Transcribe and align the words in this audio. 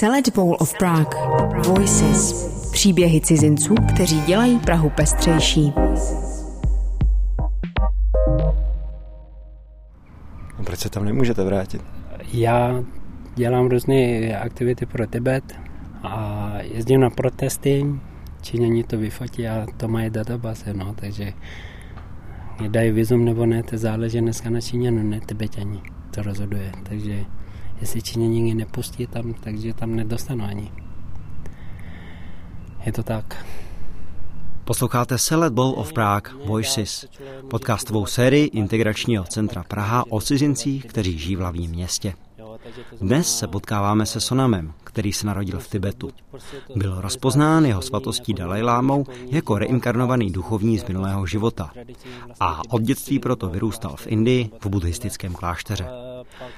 Select 0.00 0.34
Bowl 0.34 0.56
of 0.60 0.74
Prague. 0.78 1.14
Voices. 1.66 2.32
Příběhy 2.72 3.20
cizinců, 3.20 3.74
kteří 3.94 4.20
dělají 4.20 4.58
Prahu 4.58 4.90
pestřejší. 4.90 5.72
A 10.58 10.62
proč 10.64 10.78
se 10.78 10.90
tam 10.90 11.04
nemůžete 11.04 11.44
vrátit? 11.44 11.82
Já 12.32 12.84
dělám 13.34 13.66
různé 13.66 13.96
aktivity 14.38 14.86
pro 14.86 15.06
Tibet 15.06 15.54
a 16.02 16.52
jezdím 16.62 17.00
na 17.00 17.10
protesty, 17.10 17.86
Číňani 18.42 18.84
to 18.84 18.98
vyfotí 18.98 19.48
a 19.48 19.66
to 19.76 19.88
mají 19.88 20.10
databáze, 20.10 20.74
no, 20.74 20.94
takže 20.94 21.32
mě 22.60 22.68
dají 22.68 22.90
vizum 22.90 23.24
nebo 23.24 23.46
ne, 23.46 23.62
to 23.62 23.78
záleží 23.78 24.20
dneska 24.20 24.50
na 24.50 24.60
Číňanu, 24.60 25.02
ne 25.02 25.20
Tibetani, 25.20 25.82
to 26.10 26.22
rozhoduje, 26.22 26.72
takže 26.88 27.24
jestli 27.80 28.02
Číňani 28.02 28.54
nepustí 28.54 29.06
tam, 29.06 29.34
takže 29.34 29.74
tam 29.74 29.96
nedostanu 29.96 30.44
ani. 30.44 30.72
Je 32.86 32.92
to 32.92 33.02
tak. 33.02 33.46
Posloucháte 34.64 35.18
Select 35.18 35.54
Bowl 35.54 35.74
of 35.76 35.92
Prague 35.92 36.32
Voices, 36.46 37.06
podcastovou 37.50 38.06
sérii 38.06 38.46
Integračního 38.46 39.24
centra 39.24 39.62
Praha 39.62 40.04
o 40.08 40.20
cizincích, 40.20 40.86
kteří 40.86 41.18
žijí 41.18 41.36
v 41.36 41.38
hlavním 41.38 41.70
městě. 41.70 42.14
Dnes 43.00 43.38
se 43.38 43.46
potkáváme 43.46 44.06
se 44.06 44.20
Sonamem, 44.20 44.72
který 44.84 45.12
se 45.12 45.26
narodil 45.26 45.58
v 45.58 45.68
Tibetu. 45.68 46.10
Byl 46.76 47.00
rozpoznán 47.00 47.64
jeho 47.64 47.82
svatostí 47.82 48.34
Dalajlámou 48.34 49.04
jako 49.26 49.58
reinkarnovaný 49.58 50.30
duchovní 50.30 50.78
z 50.78 50.84
minulého 50.84 51.26
života 51.26 51.70
a 52.40 52.62
od 52.68 52.82
dětství 52.82 53.18
proto 53.18 53.48
vyrůstal 53.48 53.96
v 53.96 54.06
Indii 54.06 54.50
v 54.60 54.66
buddhistickém 54.66 55.34
klášteře. 55.34 56.09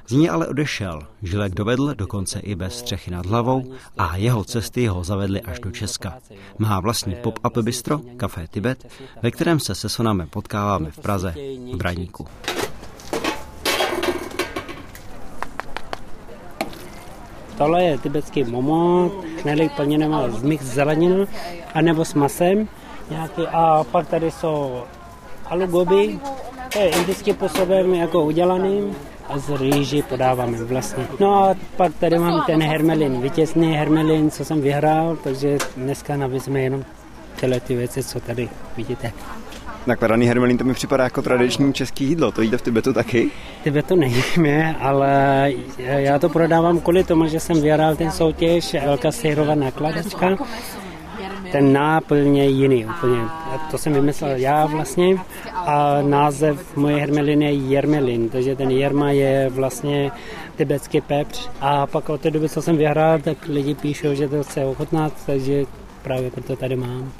Z 0.07 0.13
ní 0.13 0.31
ale 0.31 0.47
odešel, 0.47 1.01
Žilek 1.23 1.55
dovedl 1.55 1.95
dokonce 1.95 2.41
i 2.41 2.55
bez 2.55 2.79
střechy 2.79 3.11
nad 3.11 3.27
hlavou 3.27 3.73
a 3.99 4.17
jeho 4.17 4.45
cesty 4.45 4.87
ho 4.87 5.05
zavedly 5.05 5.41
až 5.41 5.61
do 5.61 5.71
Česka. 5.71 6.15
Má 6.59 6.81
vlastní 6.81 7.15
pop-up 7.15 7.59
bistro, 7.59 8.01
Café 8.17 8.47
Tibet, 8.49 8.87
ve 9.23 9.31
kterém 9.31 9.61
se 9.61 9.75
se 9.75 9.89
Sonamem 9.89 10.29
potkáváme 10.29 10.91
v 10.91 10.99
Praze, 10.99 11.35
v 11.73 11.77
Braníku. 11.77 12.27
Tohle 17.59 17.85
je 17.85 17.99
tibetský 17.99 18.45
momo, 18.45 19.11
knedlík 19.43 19.73
plněný 19.73 20.07
v 20.29 20.45
mix 20.45 20.65
zeleninu, 20.65 21.29
anebo 21.75 22.05
s 22.05 22.15
masem. 22.15 22.69
Nějaký, 23.11 23.43
a 23.47 23.85
pak 23.85 24.09
tady 24.09 24.31
jsou 24.31 24.83
alu 25.47 25.67
gobi, 25.67 26.21
to 26.73 26.79
je 26.79 26.89
indickým 26.89 27.35
způsobem 27.35 27.95
jako 27.95 28.25
udělaný 28.25 28.81
a 28.81 29.12
z 29.37 29.61
rýži 29.61 30.03
podáváme 30.03 30.65
vlastně. 30.65 31.07
No 31.21 31.45
a 31.45 31.55
pak 31.77 31.95
tady 31.95 32.19
mám 32.19 32.43
ten 32.47 32.63
hermelin, 32.63 33.21
vítězný 33.21 33.73
hermelin, 33.75 34.31
co 34.31 34.45
jsem 34.45 34.61
vyhrál, 34.61 35.17
takže 35.17 35.59
dneska 35.77 36.17
nabízíme 36.17 36.61
jenom 36.61 36.85
tyhle 37.41 37.61
ty 37.61 37.75
věci, 37.75 38.05
co 38.05 38.21
tady 38.21 38.49
vidíte. 38.77 39.13
Nakladaný 39.87 40.27
hermelín 40.27 40.59
to 40.59 40.65
mi 40.65 40.75
připadá 40.75 41.05
jako 41.05 41.23
tradiční 41.23 41.73
český 41.73 42.05
jídlo. 42.05 42.33
To 42.33 42.43
jíte 42.43 42.59
v 42.59 42.63
Tibetu 42.63 42.93
taky? 42.93 43.31
V 43.61 43.65
Tibetu 43.65 43.97
nejíme, 43.97 44.77
ale 44.81 45.53
já 45.79 46.19
to 46.19 46.29
prodávám 46.29 46.81
kvůli 46.81 47.05
tomu, 47.05 47.27
že 47.27 47.41
jsem 47.41 47.61
vyhrál 47.61 47.97
ten 47.97 48.11
soutěž 48.11 48.75
Elka 48.75 49.13
Sejrova 49.13 49.55
nakladačka. 49.55 50.37
Ten 51.53 51.73
náplň 51.73 52.37
je 52.37 52.45
jiný 52.45 52.87
úplně. 52.87 53.21
To 53.71 53.79
jsem 53.79 53.93
vymyslel 53.93 54.37
já 54.37 54.67
vlastně 54.67 55.17
a 55.55 56.03
název 56.03 56.77
moje 56.77 56.97
hermeliny 56.97 57.45
je 57.45 57.53
Jermelin, 57.53 58.29
takže 58.29 58.57
ten 58.57 58.71
Jerma 58.71 59.11
je 59.11 59.49
vlastně 59.49 60.11
tibetský 60.57 61.01
pepř. 61.01 61.49
A 61.61 61.87
pak 61.87 62.09
od 62.09 62.21
té 62.21 62.31
doby, 62.31 62.49
co 62.49 62.63
jsem 62.63 62.77
vyhrál, 62.77 63.19
tak 63.19 63.39
lidi 63.49 63.75
píšou, 63.75 64.15
že 64.15 64.29
to 64.29 64.43
chce 64.43 64.65
ochutnat, 64.65 65.13
takže 65.27 65.65
právě 66.03 66.31
proto 66.31 66.57
tady 66.57 66.77
mám. 66.77 67.13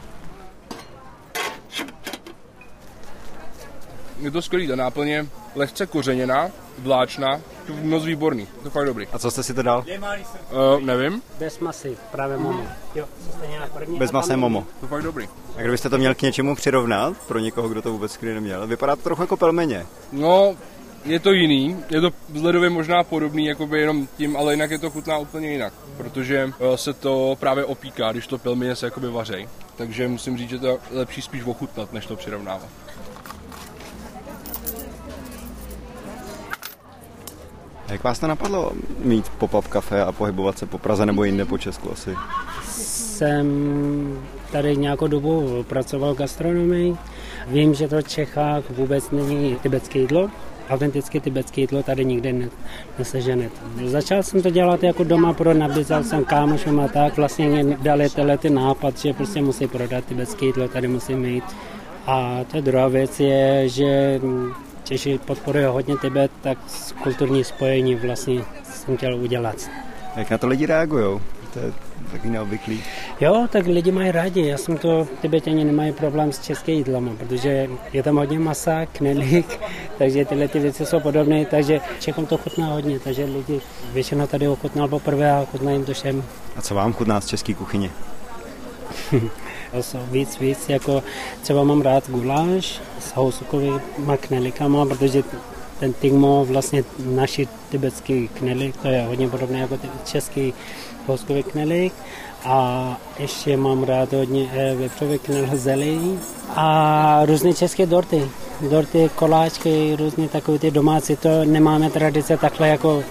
je 4.23 4.31
to 4.31 4.43
skvělý, 4.43 4.69
ta 4.69 4.77
náplně 4.77 5.27
lehce 5.55 5.87
kořeněná, 5.87 6.51
vláčná, 6.79 7.41
moc 7.83 8.05
výborný, 8.05 8.49
to 8.63 8.71
fakt 8.71 8.87
dobrý. 8.87 9.07
A 9.13 9.19
co 9.19 9.31
jste 9.31 9.43
si 9.43 9.55
to 9.55 9.63
dal? 9.63 9.85
Uh, 9.89 10.81
nevím. 10.81 11.23
Bez 11.39 11.59
masy, 11.59 11.97
právě 12.11 12.37
momo. 12.37 12.63
Jo, 12.95 13.05
první 13.75 13.99
Bez 13.99 14.13
masy 14.13 14.37
momo. 14.37 14.67
To 14.81 14.87
fakt 14.87 15.03
dobrý. 15.03 15.29
A 15.57 15.61
kdybyste 15.61 15.91
to 15.91 15.99
měl 15.99 16.15
k 16.15 16.23
něčemu 16.23 16.57
přirovnat, 16.57 17.17
pro 17.29 17.39
někoho, 17.39 17.69
kdo 17.69 17.83
to 17.83 17.93
vůbec 17.93 18.17
kdy 18.17 18.35
neměl, 18.35 18.67
vypadá 18.67 18.97
to 18.97 19.03
trochu 19.03 19.23
jako 19.23 19.37
pelmeně. 19.37 19.87
No, 20.13 20.57
je 21.05 21.21
to 21.21 21.33
jiný, 21.33 21.77
je 21.91 22.01
to 22.01 22.11
vzhledově 22.29 22.71
možná 22.71 23.05
podobný, 23.05 23.47
jakoby 23.47 23.81
jenom 23.81 24.09
tím, 24.17 24.37
ale 24.37 24.53
jinak 24.53 24.71
je 24.71 24.79
to 24.79 24.91
chutná 24.91 25.19
úplně 25.19 25.53
jinak, 25.53 25.73
protože 25.97 26.53
se 26.75 26.93
to 26.93 27.37
právě 27.41 27.65
opíká, 27.65 28.13
když 28.13 28.27
to 28.27 28.39
pelmeně 28.39 28.77
se 28.77 28.87
jakoby 28.87 29.09
vařej. 29.09 29.49
Takže 29.77 30.09
musím 30.09 30.39
říct, 30.39 30.51
že 30.51 30.59
to 30.59 30.67
je 30.67 30.79
lepší 30.91 31.23
spíš 31.23 31.45
ochutnat, 31.45 31.93
než 31.93 32.07
to 32.07 32.17
přirovnávat. 32.17 32.69
Jak 37.93 38.05
vás 38.05 38.19
to 38.19 38.27
napadlo 38.27 38.73
mít 39.05 39.29
pop-up 39.29 39.69
kafe 39.69 40.03
a 40.03 40.13
pohybovat 40.13 40.59
se 40.59 40.67
po 40.67 40.79
Praze 40.79 41.07
nebo 41.07 41.25
jinde 41.25 41.45
po 41.45 41.59
Česku 41.59 41.93
asi? 41.93 42.17
Jsem 42.65 43.47
tady 44.53 44.77
nějakou 44.77 45.07
dobu 45.07 45.65
pracoval 45.69 46.15
v 46.15 46.19
gastronomii. 46.19 46.97
Vím, 47.47 47.75
že 47.75 47.89
to 47.89 47.99
v 47.99 48.09
Čechách 48.09 48.71
vůbec 48.71 49.11
není 49.11 49.57
tibetské 49.63 49.99
jídlo. 49.99 50.31
Autentické 50.71 51.21
tibetské 51.21 51.61
jídlo 51.61 51.83
tady 51.83 52.05
nikde 52.05 52.33
ne, 52.33 52.49
neseženete. 52.99 53.57
Začal 53.85 54.23
jsem 54.23 54.43
to 54.43 54.51
dělat 54.51 54.83
jako 54.83 55.05
doma, 55.05 55.33
pro 55.33 55.55
nabízel 55.55 56.05
jsem 56.05 56.25
kámošům 56.25 56.81
a 56.81 56.89
tak. 56.89 57.17
Vlastně 57.17 57.49
mě 57.49 57.77
dali 57.83 58.11
tyhle 58.11 58.39
ty 58.39 58.51
nápad, 58.51 58.99
že 58.99 59.13
prostě 59.13 59.43
musí 59.43 59.67
prodat 59.67 60.05
tibetské 60.05 60.47
jídlo, 60.47 60.69
tady 60.69 60.89
musí 60.89 61.15
mít. 61.15 61.45
A 62.07 62.45
ta 62.53 62.61
druhá 62.61 62.89
věc 62.89 63.21
je, 63.21 63.69
že 63.69 64.21
Češi 64.85 65.19
podporuje 65.19 65.67
hodně 65.67 65.97
Tibet, 65.97 66.31
tak 66.41 66.59
kulturní 67.03 67.45
spojení 67.45 67.95
vlastně 67.95 68.43
jsem 68.65 68.97
chtěl 68.97 69.17
udělat. 69.17 69.57
Jak 70.17 70.31
na 70.31 70.39
to 70.39 70.47
lidi 70.47 70.67
reagují? 70.67 71.21
To 71.53 71.59
je 71.59 71.73
taky 72.13 72.29
neobvyklý. 72.29 72.83
Jo, 73.21 73.47
tak 73.51 73.67
lidi 73.67 73.93
mají 73.93 74.11
rádi. 74.11 74.47
Já 74.47 74.59
jsem 74.59 74.79
to, 74.79 75.09
Tibetani 75.21 75.65
nemají 75.65 75.93
problém 75.93 76.33
s 76.33 76.41
českým 76.41 76.75
jídlem, 76.75 77.17
protože 77.17 77.69
je 77.93 78.03
tam 78.03 78.17
hodně 78.17 78.39
masa, 78.39 78.87
knedlík, 78.87 79.61
takže 79.99 80.25
tyhle 80.25 80.49
ty 80.49 80.59
věci 80.59 80.87
jsou 80.87 81.01
podobné, 81.01 81.45
takže 81.45 81.81
Čechom 82.01 82.27
to 82.27 82.37
chutná 82.37 82.67
hodně, 82.67 83.01
takže 83.01 83.25
lidi 83.25 83.61
většinou 83.93 84.27
tady 84.27 84.49
ochutnal 84.49 84.89
poprvé 84.89 85.33
a 85.33 85.47
chutná 85.51 85.73
jim 85.73 85.85
to 85.85 85.93
všem. 85.93 86.25
A 86.57 86.63
co 86.63 86.75
vám 86.75 86.93
chutná 86.93 87.21
z 87.21 87.27
české 87.27 87.55
kuchyně? 87.55 87.91
jsou 89.81 89.99
víc, 90.11 90.39
víc, 90.39 90.69
jako 90.69 91.03
třeba 91.43 91.65
mám 91.65 91.81
rád 91.81 92.11
guláš 92.11 92.81
s 93.01 93.13
housukovými 93.15 93.81
knedlíkama, 94.21 94.87
protože 94.87 95.23
ten 95.81 95.93
tingmo, 95.93 96.45
vlastně 96.45 96.85
naši 96.99 97.49
tibetský 97.71 98.29
knedlík, 98.29 98.77
to 98.77 98.89
je 98.89 99.05
hodně 99.07 99.29
podobné 99.29 99.59
jako 99.59 99.79
český 100.05 100.55
houskový 101.07 101.43
knedlík. 101.43 101.93
A 102.45 102.97
ještě 103.19 103.57
mám 103.57 103.85
rád 103.85 104.13
hodně 104.13 104.51
eh, 104.53 104.75
vepřový 104.75 105.19
knedl 105.19 105.57
zelí 105.57 106.19
a 106.49 107.21
různé 107.25 107.55
české 107.55 107.87
dorty. 107.87 108.29
Dorty, 108.71 109.11
koláčky, 109.15 109.97
různé 109.99 110.29
takové 110.29 110.59
ty 110.59 110.71
domácí, 110.71 111.17
to 111.17 111.45
nemáme 111.45 111.91
tradice 111.91 112.37
takhle 112.37 112.69
jako, 112.69 113.03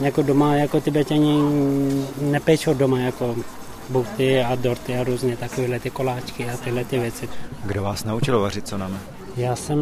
jako 0.00 0.22
doma, 0.22 0.54
jako 0.54 0.80
tibetani 0.80 1.42
nepečou 2.20 2.74
doma, 2.74 2.98
jako 2.98 3.36
bufty 3.90 4.40
a 4.40 4.54
dorty 4.54 4.98
a 4.98 5.04
různě 5.04 5.36
takovéhle 5.36 5.80
ty 5.80 5.90
koláčky 5.90 6.50
a 6.50 6.56
tyhle 6.56 6.84
ty 6.84 6.98
věci. 6.98 7.28
Kdo 7.64 7.82
vás 7.82 8.04
naučil 8.04 8.40
vařit 8.40 8.68
co 8.68 8.78
nám? 8.78 8.98
Já 9.36 9.56
jsem, 9.56 9.78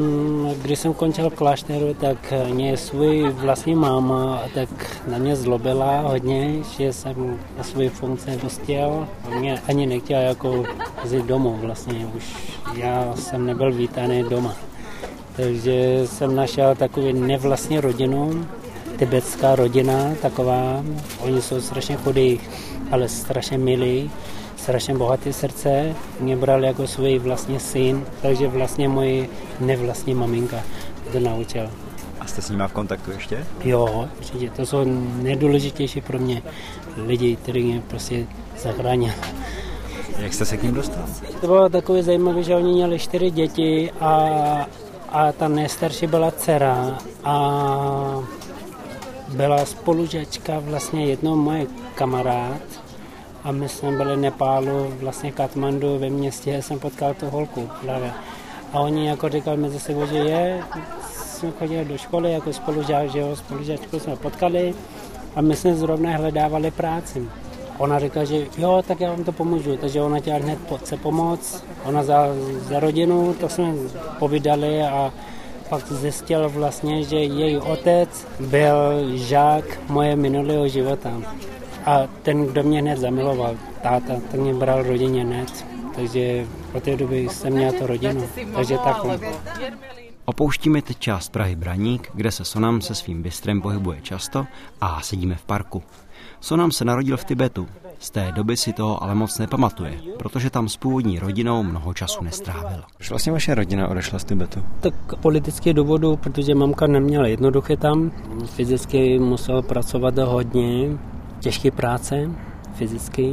když 0.62 0.78
jsem 0.78 0.94
končil 0.94 1.30
v 1.30 1.34
klášteru, 1.34 1.94
tak 1.94 2.32
mě 2.52 2.76
svůj 2.76 3.30
vlastní 3.30 3.74
máma 3.74 4.42
tak 4.54 4.68
na 5.06 5.18
mě 5.18 5.36
zlobila 5.36 6.00
hodně, 6.00 6.54
že 6.78 6.92
jsem 6.92 7.38
na 7.58 7.64
své 7.64 7.88
funkce 7.88 8.38
dostěl. 8.42 9.08
Mě 9.38 9.60
ani 9.68 9.86
nechtěla 9.86 10.20
jako 10.20 10.64
jít 11.10 11.26
domů 11.26 11.58
vlastně, 11.62 12.06
už 12.16 12.24
já 12.74 13.12
jsem 13.16 13.46
nebyl 13.46 13.72
vítaný 13.72 14.22
doma. 14.30 14.54
Takže 15.36 16.02
jsem 16.04 16.36
našel 16.36 16.74
takový 16.74 17.12
nevlastní 17.12 17.80
rodinu, 17.80 18.46
tibetská 18.98 19.54
rodina 19.54 19.94
taková, 20.22 20.84
oni 21.20 21.42
jsou 21.42 21.60
strašně 21.60 21.96
chudí 21.96 22.40
ale 22.90 23.08
strašně 23.08 23.58
milý, 23.58 24.10
strašně 24.56 24.94
bohatý 24.94 25.32
srdce. 25.32 25.94
Mě 26.20 26.36
bral 26.36 26.64
jako 26.64 26.86
svůj 26.86 27.18
vlastní 27.18 27.60
syn, 27.60 28.06
takže 28.22 28.48
vlastně 28.48 28.88
moje 28.88 29.26
nevlastní 29.60 30.14
maminka 30.14 30.56
to 31.12 31.20
naučila. 31.20 31.70
A 32.20 32.26
jste 32.26 32.42
s 32.42 32.50
nimi 32.50 32.62
v 32.66 32.72
kontaktu 32.72 33.10
ještě? 33.10 33.46
Jo, 33.64 34.08
určitě. 34.18 34.50
To 34.50 34.66
jsou 34.66 34.84
nejdůležitější 35.22 36.00
pro 36.00 36.18
mě 36.18 36.42
lidi, 36.96 37.36
kteří 37.36 37.62
mě 37.62 37.82
prostě 37.88 38.26
zachránili. 38.62 39.12
Jak 40.18 40.34
jste 40.34 40.44
se 40.44 40.56
k 40.56 40.62
ním 40.62 40.74
dostal? 40.74 41.04
To 41.40 41.46
bylo 41.46 41.68
takové 41.68 42.02
zajímavé, 42.02 42.42
že 42.42 42.56
oni 42.56 42.72
měli 42.72 42.98
čtyři 42.98 43.30
děti 43.30 43.90
a, 44.00 44.26
a 45.08 45.32
ta 45.32 45.48
nejstarší 45.48 46.06
byla 46.06 46.30
dcera 46.30 46.98
a 47.24 47.34
byla 49.28 49.64
spolužačka 49.64 50.58
vlastně 50.58 51.06
jednou 51.06 51.36
moje 51.36 51.66
kamarád 51.94 52.62
a 53.44 53.52
my 53.52 53.68
jsme 53.68 53.90
byli 53.90 54.16
v 54.16 54.18
Nepálu, 54.18 54.94
vlastně 55.00 55.32
Katmandu 55.32 55.98
ve 55.98 56.10
městě, 56.10 56.62
jsem 56.62 56.78
potkal 56.78 57.14
tu 57.14 57.30
holku 57.30 57.70
právě. 57.82 58.12
A 58.72 58.80
oni 58.80 59.08
jako 59.08 59.28
říkali 59.28 59.56
mezi 59.56 59.80
sebou, 59.80 60.06
že 60.06 60.16
je, 60.16 60.62
jsme 61.12 61.50
chodili 61.58 61.84
do 61.84 61.98
školy 61.98 62.32
jako 62.32 62.52
spolužák, 62.52 63.10
že 63.10 63.18
jo, 63.18 63.36
spolužáčku 63.36 63.98
jsme 63.98 64.16
potkali 64.16 64.74
a 65.36 65.40
my 65.40 65.56
jsme 65.56 65.74
zrovna 65.74 66.16
hledávali 66.16 66.70
práci. 66.70 67.28
Ona 67.78 67.98
říká, 67.98 68.24
že 68.24 68.46
jo, 68.58 68.82
tak 68.88 69.00
já 69.00 69.10
vám 69.10 69.24
to 69.24 69.32
pomůžu, 69.32 69.76
takže 69.76 70.02
ona 70.02 70.18
chtěla 70.18 70.38
hned 70.38 70.58
chce 70.76 70.96
pomoct. 70.96 71.64
Ona 71.84 72.02
za, 72.02 72.26
za 72.68 72.80
rodinu, 72.80 73.34
to 73.34 73.48
jsme 73.48 73.72
povídali 74.18 74.82
a 74.82 75.12
pak 75.68 75.92
zjistil 75.92 76.48
vlastně, 76.48 77.04
že 77.04 77.16
její 77.16 77.56
otec 77.56 78.26
byl 78.40 79.08
žák 79.16 79.64
moje 79.88 80.16
minulého 80.16 80.68
života. 80.68 81.12
A 81.86 82.06
ten, 82.22 82.46
kdo 82.46 82.62
mě 82.62 82.80
hned 82.80 82.98
zamiloval, 82.98 83.56
táta, 83.82 84.14
tak 84.30 84.40
mě 84.40 84.54
bral 84.54 84.82
rodině 84.82 85.24
hned. 85.24 85.66
Takže 85.94 86.46
od 86.72 86.82
té 86.82 86.96
doby 86.96 87.28
jsem 87.28 87.52
měl 87.52 87.72
to 87.72 87.86
rodinu. 87.86 88.28
Takže 88.54 88.78
takhle. 88.78 89.20
Opouštíme 90.24 90.82
teď 90.82 90.98
část 90.98 91.28
Prahy 91.28 91.56
Braník, 91.56 92.10
kde 92.14 92.30
se 92.30 92.44
Sonam 92.44 92.80
se 92.80 92.94
svým 92.94 93.22
bystrem 93.22 93.62
pohybuje 93.62 94.00
často 94.02 94.46
a 94.80 95.00
sedíme 95.00 95.34
v 95.34 95.44
parku. 95.44 95.82
Sonam 96.40 96.72
se 96.72 96.84
narodil 96.84 97.16
v 97.16 97.24
Tibetu. 97.24 97.68
Z 97.98 98.10
té 98.10 98.32
doby 98.32 98.56
si 98.56 98.72
toho 98.72 99.02
ale 99.02 99.14
moc 99.14 99.38
nepamatuje, 99.38 99.92
protože 100.18 100.50
tam 100.50 100.68
s 100.68 100.76
původní 100.76 101.18
rodinou 101.18 101.62
mnoho 101.62 101.94
času 101.94 102.24
nestrávil. 102.24 102.82
Proč 102.96 103.10
vlastně 103.10 103.32
vaše 103.32 103.54
rodina 103.54 103.88
odešla 103.88 104.18
z 104.18 104.24
Tibetu? 104.24 104.62
Tak 104.80 104.94
politické 105.20 105.72
důvodu, 105.72 106.16
protože 106.16 106.54
mamka 106.54 106.86
neměla 106.86 107.26
jednoduché 107.26 107.76
tam. 107.76 108.10
Fyzicky 108.46 109.18
musela 109.18 109.62
pracovat 109.62 110.18
hodně, 110.18 110.98
těžké 111.40 111.70
práce, 111.70 112.30
fyzicky. 112.74 113.32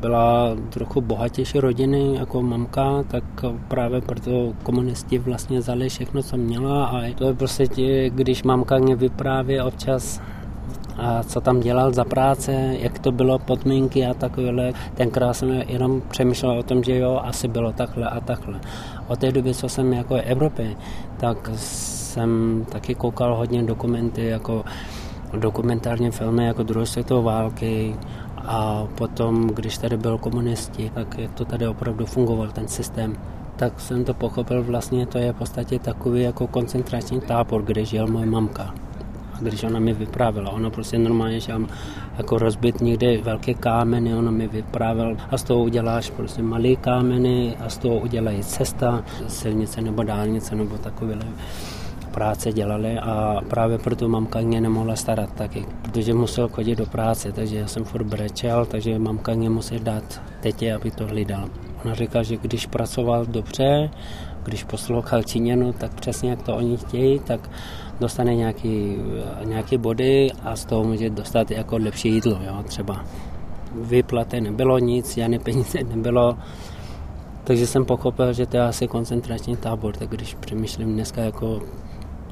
Byla 0.00 0.56
trochu 0.70 1.00
bohatější 1.00 1.60
rodiny 1.60 2.14
jako 2.14 2.42
mamka, 2.42 3.02
tak 3.02 3.24
právě 3.68 4.00
proto 4.00 4.52
komunisti 4.62 5.18
vlastně 5.18 5.58
vzali 5.58 5.88
všechno, 5.88 6.22
co 6.22 6.36
měla 6.36 6.86
a 6.86 7.14
to 7.14 7.26
je 7.26 7.34
prostě, 7.34 8.10
když 8.10 8.42
mamka 8.42 8.78
mě 8.78 8.96
vypráví 8.96 9.60
občas 9.60 10.20
a 10.98 11.22
co 11.22 11.40
tam 11.40 11.60
dělal 11.60 11.92
za 11.92 12.04
práce, 12.04 12.52
jak 12.80 12.98
to 12.98 13.12
bylo, 13.12 13.38
podmínky 13.38 14.06
a 14.06 14.14
takovéhle. 14.14 14.72
Tenkrát 14.94 15.34
jsem 15.34 15.50
jenom 15.68 16.02
přemýšlel 16.08 16.58
o 16.58 16.62
tom, 16.62 16.82
že 16.82 16.98
jo, 16.98 17.20
asi 17.24 17.48
bylo 17.48 17.72
takhle 17.72 18.08
a 18.08 18.20
takhle. 18.20 18.60
Od 19.08 19.18
té 19.18 19.32
doby, 19.32 19.54
co 19.54 19.68
jsem 19.68 19.92
jako 19.92 20.14
v 20.14 20.20
Evropě, 20.20 20.76
tak 21.16 21.50
jsem 21.54 22.64
taky 22.72 22.94
koukal 22.94 23.36
hodně 23.36 23.62
dokumenty, 23.62 24.26
jako 24.26 24.64
dokumentární 25.32 26.10
filmy 26.10 26.46
jako 26.46 26.62
druhé 26.62 26.86
světové 26.86 27.22
války 27.22 27.96
a 28.36 28.86
potom, 28.94 29.48
když 29.48 29.78
tady 29.78 29.96
byl 29.96 30.18
komunisti, 30.18 30.90
tak 30.94 31.18
jak 31.18 31.32
to 31.32 31.44
tady 31.44 31.68
opravdu 31.68 32.06
fungoval 32.06 32.48
ten 32.48 32.68
systém, 32.68 33.16
tak 33.56 33.80
jsem 33.80 34.04
to 34.04 34.14
pochopil 34.14 34.62
vlastně, 34.62 35.06
to 35.06 35.18
je 35.18 35.32
v 35.32 35.36
podstatě 35.36 35.78
takový 35.78 36.22
jako 36.22 36.46
koncentrační 36.46 37.20
tábor, 37.20 37.62
kde 37.62 37.84
žil 37.84 38.06
moje 38.06 38.26
mamka 38.26 38.74
když 39.40 39.62
ona 39.62 39.80
mi 39.80 39.92
vyprávěla. 39.92 40.50
Ona 40.50 40.70
prostě 40.70 40.98
normálně 40.98 41.40
šla 41.40 41.60
jako 42.18 42.38
rozbit 42.38 42.80
někde 42.80 43.18
velké 43.22 43.54
kámeny, 43.54 44.14
ona 44.14 44.30
mi 44.30 44.48
vyprávěla 44.48 45.16
a 45.30 45.38
z 45.38 45.42
toho 45.42 45.60
uděláš 45.60 46.10
prostě 46.10 46.42
malé 46.42 46.76
kámeny 46.76 47.56
a 47.60 47.68
z 47.68 47.78
toho 47.78 47.96
udělají 47.96 48.42
cesta, 48.42 49.04
silnice 49.26 49.80
nebo 49.80 50.02
dálnice 50.02 50.56
nebo 50.56 50.78
takovéhle 50.78 51.26
práce 52.18 52.52
dělali 52.52 52.98
a 52.98 53.40
právě 53.48 53.78
proto 53.78 54.08
mamka 54.08 54.40
mě 54.40 54.60
nemohla 54.60 54.96
starat 54.96 55.32
taky, 55.32 55.66
protože 55.82 56.14
musel 56.14 56.48
chodit 56.48 56.76
do 56.76 56.86
práce, 56.86 57.32
takže 57.32 57.56
já 57.56 57.66
jsem 57.66 57.84
furt 57.84 58.04
brečel, 58.04 58.66
takže 58.66 58.98
mamka 58.98 59.34
mě 59.34 59.50
musí 59.50 59.78
dát 59.78 60.22
tetě, 60.40 60.74
aby 60.74 60.90
to 60.90 61.06
hlídal. 61.06 61.48
Ona 61.84 61.94
říká, 61.94 62.22
že 62.22 62.36
když 62.36 62.66
pracoval 62.66 63.26
dobře, 63.26 63.90
když 64.44 64.64
poslouchal 64.64 65.22
Číňanu, 65.22 65.72
tak 65.72 65.94
přesně 65.94 66.30
jak 66.30 66.42
to 66.42 66.56
oni 66.56 66.76
chtějí, 66.76 67.18
tak 67.18 67.50
dostane 68.00 68.34
nějaký, 68.34 68.96
nějaký 69.44 69.78
body 69.78 70.30
a 70.44 70.56
z 70.56 70.64
toho 70.64 70.84
může 70.84 71.10
dostat 71.10 71.50
jako 71.50 71.76
lepší 71.76 72.08
jídlo, 72.14 72.38
jo, 72.46 72.62
třeba. 72.62 73.04
Vyplaty 73.74 74.40
nebylo 74.40 74.78
nic, 74.78 75.14
žádné 75.14 75.38
peníze 75.38 75.78
nebylo, 75.94 76.38
takže 77.44 77.66
jsem 77.66 77.84
pochopil, 77.84 78.32
že 78.32 78.46
to 78.46 78.56
je 78.56 78.62
asi 78.62 78.88
koncentrační 78.88 79.56
tábor, 79.56 79.96
tak 79.96 80.08
když 80.08 80.34
přemýšlím 80.34 80.92
dneska 80.92 81.20
jako 81.22 81.60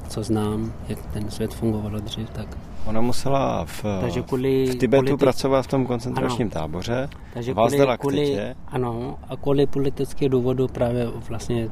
co 0.07 0.23
znám, 0.23 0.73
jak 0.87 0.99
ten 1.13 1.31
svět 1.31 1.53
fungoval 1.53 1.99
dřív, 1.99 2.29
tak 2.29 2.57
Ona 2.85 3.01
musela 3.01 3.65
v, 3.65 3.85
takže 4.01 4.21
kvůli, 4.21 4.65
v 4.65 4.75
Tibetu 4.75 5.05
politi- 5.05 5.17
pracovat 5.17 5.61
v 5.61 5.67
tom 5.67 5.85
koncentračním 5.85 6.47
ano. 6.47 6.61
táboře. 6.61 7.09
Takže 7.33 7.53
vás 7.53 7.73
kvůli, 7.73 7.97
kvůli, 7.97 8.55
ano, 8.67 9.17
a 9.29 9.35
kvůli 9.37 9.65
politického 9.65 10.29
důvodu 10.29 10.67
právě 10.67 11.07
vlastně 11.29 11.69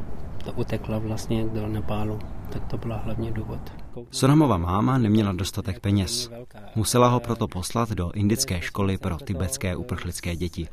utekla 0.52 0.98
vlastně 0.98 1.46
do 1.46 1.68
Nepálu. 1.68 2.20
Tak 2.50 2.66
to 2.66 2.78
byla 2.78 2.98
hlavní 2.98 3.32
důvod. 3.32 3.60
Sonamova 4.12 4.58
máma 4.58 4.98
neměla 4.98 5.32
dostatek 5.32 5.80
peněz. 5.80 6.32
Musela 6.76 7.08
ho 7.08 7.20
proto 7.20 7.48
poslat 7.48 7.92
do 7.92 8.12
indické 8.12 8.62
školy 8.62 8.98
pro 8.98 9.18
tibetské 9.18 9.76
uprchlické 9.76 10.36
děti. 10.36 10.68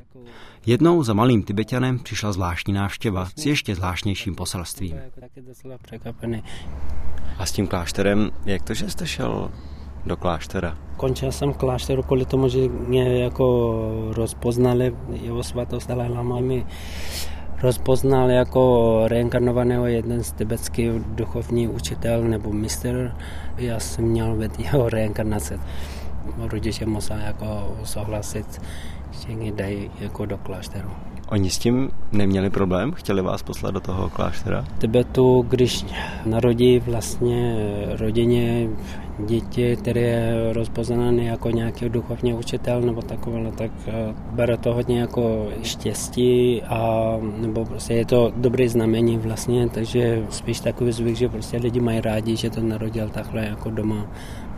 Jednou 0.66 1.02
za 1.02 1.12
malým 1.14 1.42
Tibetanem 1.42 1.98
přišla 1.98 2.32
zvláštní 2.32 2.74
návštěva 2.74 3.28
s 3.36 3.46
ještě 3.46 3.74
zvláštnějším 3.74 4.34
poselstvím. 4.34 4.96
A 7.38 7.46
s 7.46 7.52
tím 7.52 7.66
klášterem, 7.66 8.30
jak 8.44 8.62
to, 8.62 8.74
že 8.74 8.90
jste 8.90 9.06
šel 9.06 9.50
do 10.06 10.16
kláštera? 10.16 10.78
Končil 10.96 11.32
jsem 11.32 11.52
klášteru 11.52 12.02
kvůli 12.02 12.24
tomu, 12.24 12.48
že 12.48 12.68
mě 12.68 13.22
jako 13.22 13.74
rozpoznali 14.12 14.96
jeho 15.22 15.42
svatost 15.42 15.88
Dalai 15.88 16.08
Lama 16.08 16.40
mi 16.40 16.66
rozpoznal 17.62 18.30
jako 18.30 19.02
reinkarnovaného 19.08 19.86
jeden 19.86 20.24
z 20.24 20.32
tibetských 20.32 20.90
duchovní 20.92 21.68
učitel 21.68 22.24
nebo 22.24 22.52
mistr. 22.52 23.14
Já 23.56 23.80
jsem 23.80 24.04
měl 24.04 24.36
ved 24.36 24.58
jeho 24.58 24.88
reinkarnace. 24.88 25.60
Rodiče 26.38 26.86
museli 26.86 27.22
jako 27.24 27.76
souhlasit, 27.84 28.62
že 29.10 29.36
mě 29.36 29.52
dají 29.52 29.90
jako 30.00 30.26
do 30.26 30.38
klášteru. 30.38 30.90
Oni 31.32 31.50
s 31.50 31.58
tím 31.58 31.90
neměli 32.12 32.50
problém? 32.50 32.92
Chtěli 32.92 33.22
vás 33.22 33.42
poslat 33.42 33.70
do 33.74 33.80
toho 33.80 34.08
kláštera? 34.08 34.64
Tibetu, 34.78 35.46
když 35.48 35.86
narodí 36.26 36.78
vlastně 36.78 37.56
rodině 37.98 38.68
dítě, 39.18 39.76
které 39.76 40.00
je 40.00 40.52
rozpoznané 40.52 41.24
jako 41.24 41.50
nějaký 41.50 41.88
duchovní 41.88 42.34
učitel 42.34 42.80
nebo 42.80 43.02
takové, 43.02 43.52
tak 43.52 43.70
eh, 43.86 44.14
bere 44.32 44.56
to 44.56 44.74
hodně 44.74 45.00
jako 45.00 45.48
štěstí 45.62 46.62
a 46.62 47.12
nebo 47.36 47.64
prostě 47.64 47.94
je 47.94 48.06
to 48.06 48.32
dobré 48.36 48.68
znamení 48.68 49.18
vlastně, 49.18 49.68
takže 49.68 50.26
spíš 50.30 50.60
takový 50.60 50.92
zvyk, 50.92 51.16
že 51.16 51.28
prostě 51.28 51.56
lidi 51.56 51.80
mají 51.80 52.00
rádi, 52.00 52.36
že 52.36 52.50
to 52.50 52.60
narodil 52.60 53.08
takhle 53.08 53.44
jako 53.44 53.70
doma 53.70 54.06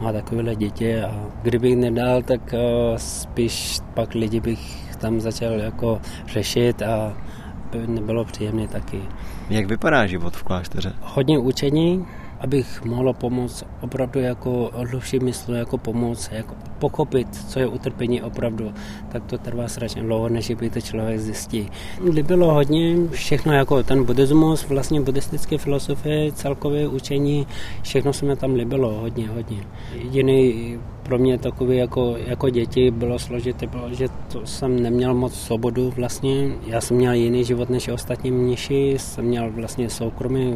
má 0.00 0.12
takovéhle 0.12 0.56
dítě 0.56 1.02
a 1.02 1.26
kdybych 1.42 1.76
nedal, 1.76 2.22
tak 2.22 2.54
eh, 2.54 2.58
spíš 2.96 3.78
pak 3.94 4.14
lidi 4.14 4.40
bych 4.40 4.83
tam 4.96 5.20
začal 5.20 5.52
jako 5.52 6.00
řešit 6.26 6.82
a 6.82 7.16
nebylo 7.86 8.24
příjemné 8.24 8.68
taky. 8.68 9.02
Jak 9.50 9.66
vypadá 9.66 10.06
život 10.06 10.36
v 10.36 10.42
klášteře? 10.42 10.92
Hodně 11.00 11.38
učení, 11.38 12.06
abych 12.40 12.84
mohla 12.84 13.12
pomoct 13.12 13.64
opravdu 13.80 14.20
jako 14.20 14.70
hlubší 14.74 15.18
myslu, 15.18 15.54
jako 15.54 15.78
pomoct, 15.78 16.30
jako 16.32 16.54
pochopit, 16.78 17.28
co 17.48 17.60
je 17.60 17.66
utrpení 17.66 18.22
opravdu, 18.22 18.72
tak 19.08 19.24
to 19.24 19.38
trvá 19.38 19.68
strašně 19.68 20.02
dlouho, 20.02 20.28
než 20.28 20.50
by 20.50 20.70
to 20.70 20.80
člověk 20.80 21.20
zjistí. 21.20 21.70
Líbilo 22.12 22.54
hodně 22.54 22.96
všechno 23.10 23.52
jako 23.52 23.82
ten 23.82 24.04
buddhismus, 24.04 24.68
vlastně 24.68 25.00
buddhistické 25.00 25.58
filozofie, 25.58 26.32
celkové 26.32 26.88
učení, 26.88 27.46
všechno 27.82 28.12
se 28.12 28.24
mi 28.24 28.36
tam 28.36 28.54
líbilo 28.54 28.92
hodně, 28.92 29.28
hodně. 29.28 29.58
Jediný 29.94 30.78
pro 31.04 31.18
mě 31.18 31.38
takový 31.38 31.76
jako, 31.76 32.14
jako 32.26 32.50
děti 32.50 32.90
bylo 32.90 33.18
složité, 33.18 33.66
bylo, 33.66 33.94
že 33.94 34.08
to 34.32 34.46
jsem 34.46 34.82
neměl 34.82 35.14
moc 35.14 35.34
svobodu 35.34 35.92
vlastně. 35.96 36.48
Já 36.66 36.80
jsem 36.80 36.96
měl 36.96 37.12
jiný 37.12 37.44
život 37.44 37.70
než 37.70 37.88
ostatní 37.88 38.30
mniši, 38.30 38.94
jsem 38.98 39.24
měl 39.24 39.50
vlastně 39.50 39.90
soukromý 39.90 40.54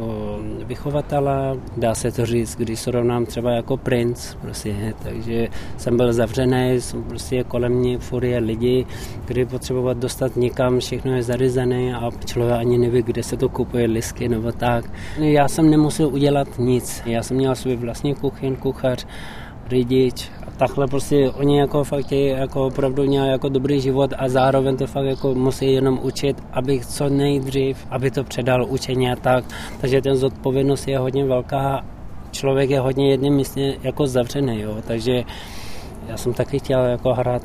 vychovatele, 0.64 1.56
dá 1.76 1.94
se 1.94 2.12
to 2.12 2.26
říct, 2.26 2.56
když 2.56 2.80
srovnám 2.80 3.26
třeba 3.26 3.50
jako 3.50 3.76
princ, 3.76 4.34
prostě, 4.34 4.94
takže 5.02 5.48
jsem 5.76 5.96
byl 5.96 6.12
zavřený, 6.12 6.78
prostě 7.08 7.44
kolem 7.44 7.72
mě 7.72 7.98
furie 7.98 8.38
lidi, 8.38 8.86
kteří 9.24 9.44
potřebovat 9.44 9.96
dostat 9.96 10.36
někam, 10.36 10.78
všechno 10.78 11.16
je 11.16 11.22
zaryzené 11.22 11.94
a 11.96 12.10
člověk 12.24 12.56
ani 12.58 12.78
neví, 12.78 13.02
kde 13.02 13.22
se 13.22 13.36
to 13.36 13.48
kupuje, 13.48 13.86
lisky 13.86 14.28
nebo 14.28 14.52
tak. 14.52 14.90
Já 15.18 15.48
jsem 15.48 15.70
nemusel 15.70 16.08
udělat 16.08 16.48
nic, 16.58 17.02
já 17.06 17.22
jsem 17.22 17.36
měl 17.36 17.54
svůj 17.54 17.76
vlastní 17.76 18.14
kuchyň, 18.14 18.56
kuchař, 18.56 19.06
řidič 19.70 20.28
a 20.46 20.50
takhle 20.50 20.86
prostě 20.86 21.30
oni 21.30 21.58
jako 21.58 21.84
fakt 21.84 22.12
jako 22.12 22.66
opravdu 22.66 23.02
měli 23.06 23.28
jako 23.28 23.48
dobrý 23.48 23.80
život 23.80 24.10
a 24.18 24.28
zároveň 24.28 24.76
to 24.76 24.86
fakt 24.86 25.04
jako 25.04 25.34
musí 25.34 25.72
jenom 25.72 25.98
učit, 26.02 26.42
aby 26.52 26.80
co 26.80 27.08
nejdřív, 27.08 27.86
aby 27.90 28.10
to 28.10 28.24
předal 28.24 28.66
učení 28.68 29.10
a 29.10 29.16
tak. 29.16 29.44
Takže 29.80 30.02
ten 30.02 30.16
zodpovědnost 30.16 30.88
je 30.88 30.98
hodně 30.98 31.24
velká 31.24 31.84
člověk 32.30 32.70
je 32.70 32.80
hodně 32.80 33.10
jedním 33.10 33.34
místě 33.34 33.78
jako 33.82 34.06
zavřený, 34.06 34.60
jo, 34.60 34.76
takže 34.86 35.24
já 36.06 36.16
jsem 36.16 36.34
taky 36.34 36.58
chtěl 36.58 36.84
jako 36.84 37.14
hrát, 37.14 37.42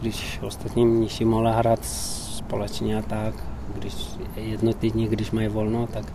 když 0.00 0.40
ostatní 0.42 0.86
mniši 0.86 1.24
mohli 1.24 1.52
hrát 1.52 1.84
společně 1.84 2.98
a 2.98 3.02
tak, 3.02 3.34
když 3.74 3.94
jednotliví, 4.36 5.08
když 5.08 5.30
mají 5.30 5.48
volno, 5.48 5.86
tak 5.86 6.12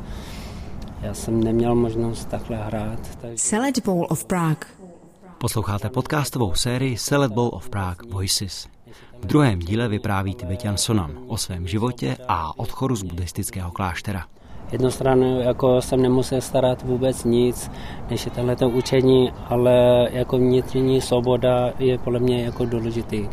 já 1.01 1.13
jsem 1.13 1.43
neměl 1.43 1.75
možnost 1.75 2.25
takhle 2.25 2.57
hrát. 2.57 2.99
Takže... 3.21 3.37
Select 3.37 3.85
Bowl 3.85 4.07
of 4.09 4.25
Prague. 4.25 4.78
Posloucháte 5.39 5.89
podcastovou 5.89 6.53
sérii 6.53 6.97
Select 6.97 7.33
Bowl 7.33 7.49
of 7.53 7.69
Prague 7.69 8.11
Voices. 8.11 8.67
V 9.21 9.25
druhém 9.25 9.59
díle 9.59 9.87
vypráví 9.87 10.35
Tibetan 10.35 10.77
Sonam 10.77 11.11
o 11.27 11.37
svém 11.37 11.67
životě 11.67 12.17
a 12.27 12.59
odchodu 12.59 12.95
z 12.95 13.03
buddhistického 13.03 13.71
kláštera. 13.71 14.25
Jednu 14.71 14.91
stranu 14.91 15.41
jako 15.41 15.81
jsem 15.81 16.01
nemusel 16.01 16.41
starat 16.41 16.83
vůbec 16.83 17.23
nic, 17.23 17.71
než 18.09 18.25
je 18.25 18.31
tohleto 18.31 18.69
učení, 18.69 19.31
ale 19.49 20.07
jako 20.11 20.37
vnitřní 20.37 21.01
svoboda 21.01 21.73
je 21.79 21.97
podle 21.97 22.19
mě 22.19 22.43
jako 22.43 22.65
důležitý. 22.65 23.27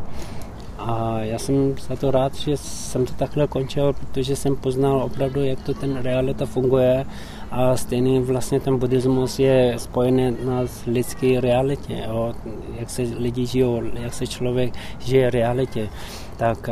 A 0.79 1.19
já 1.21 1.39
jsem 1.39 1.75
za 1.89 1.97
to 1.97 2.11
rád, 2.11 2.35
že 2.35 2.57
jsem 2.57 3.07
to 3.07 3.13
takhle 3.13 3.47
končil, 3.47 3.93
protože 3.93 4.37
jsem 4.37 4.57
poznal 4.57 5.03
opravdu, 5.03 5.45
jak 5.45 5.61
to 5.61 5.75
ten 5.75 5.97
realita 5.97 6.47
funguje 6.47 7.07
a 7.51 7.77
stejný 7.77 8.21
vlastně 8.21 8.61
ten 8.61 8.79
buddhismus 8.79 9.39
je 9.39 9.75
spojený 9.77 10.37
na 10.45 10.61
lidské 10.87 11.41
realitě, 11.41 12.05
jo? 12.09 12.35
jak 12.79 12.91
se 12.91 13.03
lidi 13.03 13.47
žijou, 13.47 13.83
jak 13.95 14.15
se 14.15 14.27
člověk 14.27 14.75
žije 15.01 15.31
v 15.31 15.35
realitě. 15.35 15.89
Tak 16.37 16.69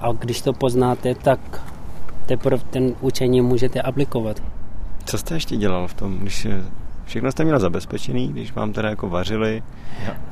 a 0.00 0.12
když 0.18 0.40
to 0.40 0.52
poznáte, 0.52 1.14
tak 1.14 1.62
teprve 2.26 2.62
ten 2.70 2.94
učení 3.00 3.40
můžete 3.40 3.82
aplikovat. 3.82 4.42
Co 5.04 5.18
jste 5.18 5.34
ještě 5.34 5.56
dělal 5.56 5.88
v 5.88 5.94
tom, 5.94 6.18
když 6.18 6.46
Všechno 7.06 7.32
jste 7.32 7.44
měl 7.44 7.58
zabezpečený, 7.58 8.28
když 8.28 8.54
vám 8.54 8.72
teda 8.72 8.88
jako 8.88 9.08
vařili? 9.08 9.62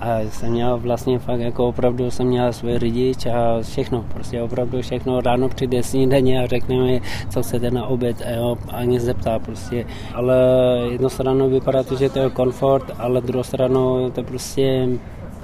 A 0.01 0.19
jsem 0.21 0.51
měl 0.51 0.79
vlastně 0.79 1.19
fakt 1.19 1.41
jako 1.41 1.69
opravdu 1.69 2.11
jsem 2.11 2.27
měl 2.27 2.53
svůj 2.53 2.79
řidič 2.79 3.27
a 3.27 3.63
všechno, 3.63 4.05
prostě 4.13 4.43
opravdu 4.43 4.83
všechno. 4.83 5.21
Ráno 5.21 5.49
přijde 5.49 5.83
snídaně 5.83 6.43
a 6.43 6.47
řekne 6.47 6.77
mi, 6.77 7.03
co 7.31 7.43
chcete 7.43 7.71
na 7.71 7.87
oběd 7.87 8.23
a 8.27 8.31
jo, 8.31 8.59
ani 8.69 9.01
zeptá 9.01 9.39
prostě. 9.39 9.87
Ale 10.15 10.37
jednu 10.91 11.09
stranu 11.09 11.51
vypadá 11.51 11.83
to, 11.83 11.97
že 11.97 12.11
to 12.11 12.19
je 12.19 12.31
komfort, 12.31 12.91
ale 12.99 13.21
druhou 13.21 13.45
stranu 13.45 14.11
to 14.11 14.23
prostě 14.23 14.89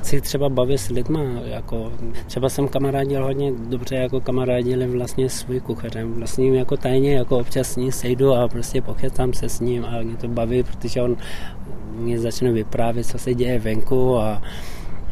si 0.03 0.21
třeba 0.21 0.49
bavit 0.49 0.79
s 0.79 0.89
lidma, 0.89 1.21
jako 1.45 1.93
třeba 2.27 2.49
jsem 2.49 2.69
kamarádil 2.69 3.25
hodně 3.25 3.53
dobře, 3.53 3.95
jako 3.97 4.21
kamarádili 4.21 4.87
vlastně 4.87 5.29
svůj 5.29 5.61
kuchařem, 5.61 6.13
vlastně 6.13 6.59
jako 6.59 6.77
tajně, 6.77 7.15
jako 7.15 7.39
občas 7.39 7.73
s 7.73 7.77
ním 7.77 7.93
sejdu 7.93 8.35
a 8.35 8.49
prostě 8.49 8.83
pochytám 8.83 9.33
se 9.33 9.49
s 9.49 9.61
ním 9.61 9.85
a 9.85 10.03
mě 10.03 10.17
to 10.17 10.29
baví, 10.29 10.63
protože 10.63 11.03
on 11.03 11.17
mě 11.95 12.19
začne 12.19 12.53
vyprávět, 12.53 13.07
co 13.07 13.19
se 13.19 13.35
děje 13.35 13.59
venku 13.59 14.19
a 14.19 14.43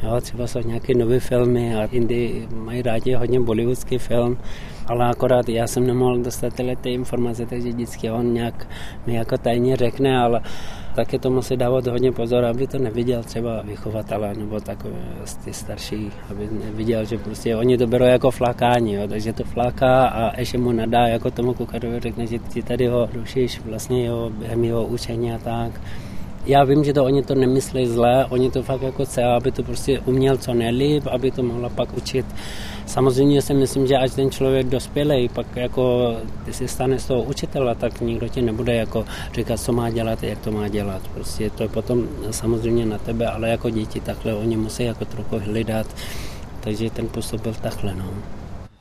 Jo, 0.02 0.20
třeba 0.20 0.46
jsou 0.46 0.60
nějaké 0.60 0.94
nové 0.94 1.20
filmy 1.20 1.74
a 1.76 1.84
Indy 1.84 2.48
mají 2.54 2.82
rádi 2.82 3.12
hodně 3.12 3.40
bollywoodský 3.40 3.98
film, 3.98 4.38
ale 4.86 5.06
akorát 5.06 5.48
já 5.48 5.66
jsem 5.66 5.86
nemohl 5.86 6.18
dostat 6.18 6.54
tyhle 6.54 6.76
ty 6.76 6.92
informace, 6.92 7.46
takže 7.46 7.68
vždycky 7.68 8.10
on 8.10 8.34
nějak 8.34 8.68
mi 9.06 9.14
jako 9.14 9.38
tajně 9.38 9.76
řekne, 9.76 10.18
ale 10.18 10.40
taky 10.98 11.18
to 11.18 11.30
musí 11.30 11.56
dávat 11.56 11.86
hodně 11.86 12.12
pozor, 12.12 12.44
aby 12.44 12.66
to 12.66 12.78
neviděl 12.78 13.22
třeba 13.22 13.62
vychovatele 13.62 14.34
nebo 14.34 14.60
takové 14.60 14.98
ty 15.44 15.52
starší, 15.52 16.10
aby 16.30 16.48
neviděl, 16.64 17.04
že 17.04 17.18
prostě 17.18 17.56
oni 17.56 17.78
to 17.78 17.86
berou 17.86 18.04
jako 18.04 18.30
flakání, 18.30 18.94
jo, 18.94 19.08
takže 19.08 19.32
to 19.32 19.44
fláká 19.44 20.06
a 20.06 20.40
ještě 20.40 20.58
mu 20.58 20.72
nadá 20.72 21.06
jako 21.06 21.30
tomu 21.30 21.54
kuchařovi 21.54 22.00
řekne, 22.00 22.26
že 22.26 22.38
ty 22.38 22.62
tady 22.62 22.86
ho 22.86 23.08
rušíš 23.14 23.60
vlastně 23.60 24.02
jeho, 24.02 24.30
během 24.30 24.64
jeho 24.64 24.86
učení 24.86 25.32
a 25.32 25.38
tak 25.38 25.80
já 26.46 26.64
vím, 26.64 26.84
že 26.84 26.92
to 26.92 27.04
oni 27.04 27.22
to 27.22 27.34
nemyslí 27.34 27.86
zle, 27.86 28.26
oni 28.26 28.50
to 28.50 28.62
fakt 28.62 28.82
jako 28.82 29.04
chce, 29.04 29.24
aby 29.24 29.52
to 29.52 29.62
prostě 29.62 30.00
uměl 30.00 30.36
co 30.36 30.54
nejlíp, 30.54 31.06
aby 31.06 31.30
to 31.30 31.42
mohla 31.42 31.68
pak 31.68 31.96
učit. 31.96 32.26
Samozřejmě 32.86 33.42
si 33.42 33.54
myslím, 33.54 33.86
že 33.86 33.96
až 33.96 34.14
ten 34.14 34.30
člověk 34.30 34.66
dospělej, 34.66 35.28
pak 35.28 35.56
jako 35.56 36.14
ty 36.44 36.52
si 36.52 36.68
stane 36.68 36.98
z 36.98 37.06
toho 37.06 37.22
učitele, 37.22 37.74
tak 37.74 38.00
nikdo 38.00 38.28
ti 38.28 38.42
nebude 38.42 38.74
jako 38.74 39.04
říkat, 39.34 39.60
co 39.60 39.72
má 39.72 39.90
dělat, 39.90 40.22
jak 40.22 40.38
to 40.38 40.50
má 40.50 40.68
dělat. 40.68 41.02
Prostě 41.14 41.50
to 41.50 41.62
je 41.62 41.68
potom 41.68 42.08
samozřejmě 42.30 42.86
na 42.86 42.98
tebe, 42.98 43.26
ale 43.26 43.48
jako 43.48 43.70
děti 43.70 44.00
takhle 44.00 44.34
oni 44.34 44.56
musí 44.56 44.84
jako 44.84 45.04
trochu 45.04 45.38
hledat, 45.38 45.86
takže 46.60 46.90
ten 46.90 47.08
postup 47.08 47.42
byl 47.42 47.54
takhle. 47.62 47.94
No. 47.94 48.04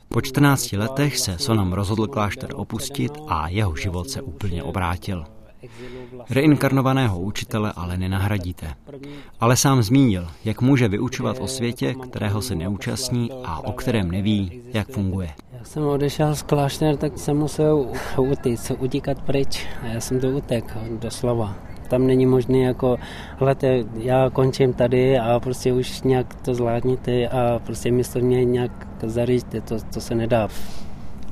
Po 0.08 0.20
14 0.20 0.72
letech 0.72 1.18
se 1.18 1.38
Sonam 1.38 1.72
rozhodl 1.72 2.06
klášter 2.06 2.50
opustit 2.54 3.12
a 3.28 3.48
jeho 3.48 3.76
život 3.76 4.10
se 4.10 4.22
úplně 4.22 4.62
obrátil. 4.62 5.37
Reinkarnovaného 6.30 7.20
učitele 7.20 7.72
ale 7.76 7.96
nenahradíte. 7.96 8.74
Ale 9.40 9.56
sám 9.56 9.82
zmínil, 9.82 10.28
jak 10.44 10.60
může 10.60 10.88
vyučovat 10.88 11.36
o 11.40 11.46
světě, 11.46 11.94
kterého 11.94 12.42
se 12.42 12.54
neúčastní 12.54 13.30
a 13.44 13.58
o 13.58 13.72
kterém 13.72 14.10
neví, 14.10 14.62
jak 14.74 14.88
funguje. 14.88 15.30
Já 15.52 15.64
jsem 15.64 15.82
odešel 15.82 16.34
z 16.34 16.42
kláštera, 16.42 16.96
tak 16.96 17.18
jsem 17.18 17.36
musel 17.36 17.90
utíct, 18.18 18.72
utíkat 18.78 19.22
pryč. 19.22 19.66
A 19.82 19.86
já 19.86 20.00
jsem 20.00 20.20
to 20.20 20.28
utek, 20.28 20.76
doslova 21.00 21.68
tam 21.88 22.06
není 22.06 22.26
možné 22.26 22.58
jako, 22.58 22.96
hlede, 23.36 23.84
já 23.96 24.30
končím 24.30 24.72
tady 24.72 25.18
a 25.18 25.40
prostě 25.40 25.72
už 25.72 26.02
nějak 26.02 26.34
to 26.34 26.54
zvládněte 26.54 27.28
a 27.28 27.60
prostě 27.64 27.90
místo 27.90 28.18
mě 28.18 28.44
nějak 28.44 28.86
zaříďte, 29.02 29.60
to, 29.60 29.76
to 29.94 30.00
se 30.00 30.14
nedá. 30.14 30.48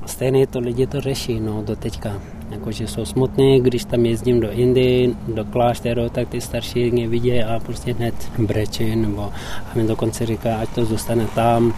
Stejně 0.05 0.47
to 0.47 0.59
lidi 0.59 0.87
to 0.87 1.01
řeší, 1.01 1.39
no, 1.39 1.61
do 1.61 1.75
teďka 1.75 2.21
jakože 2.51 2.87
jsou 2.87 3.05
smutný, 3.05 3.61
když 3.61 3.85
tam 3.85 4.05
jezdím 4.05 4.39
do 4.39 4.51
Indie, 4.51 5.09
do 5.27 5.45
klášteru, 5.45 6.09
tak 6.09 6.29
ty 6.29 6.41
starší 6.41 6.91
mě 6.91 7.07
vidí 7.07 7.43
a 7.43 7.59
prostě 7.59 7.93
hned 7.93 8.31
brečí, 8.37 8.95
nebo 8.95 9.21
a 9.65 9.75
mi 9.75 9.87
dokonce 9.87 10.25
říká, 10.25 10.57
ať 10.57 10.69
to 10.69 10.85
zůstane 10.85 11.27
tam. 11.35 11.73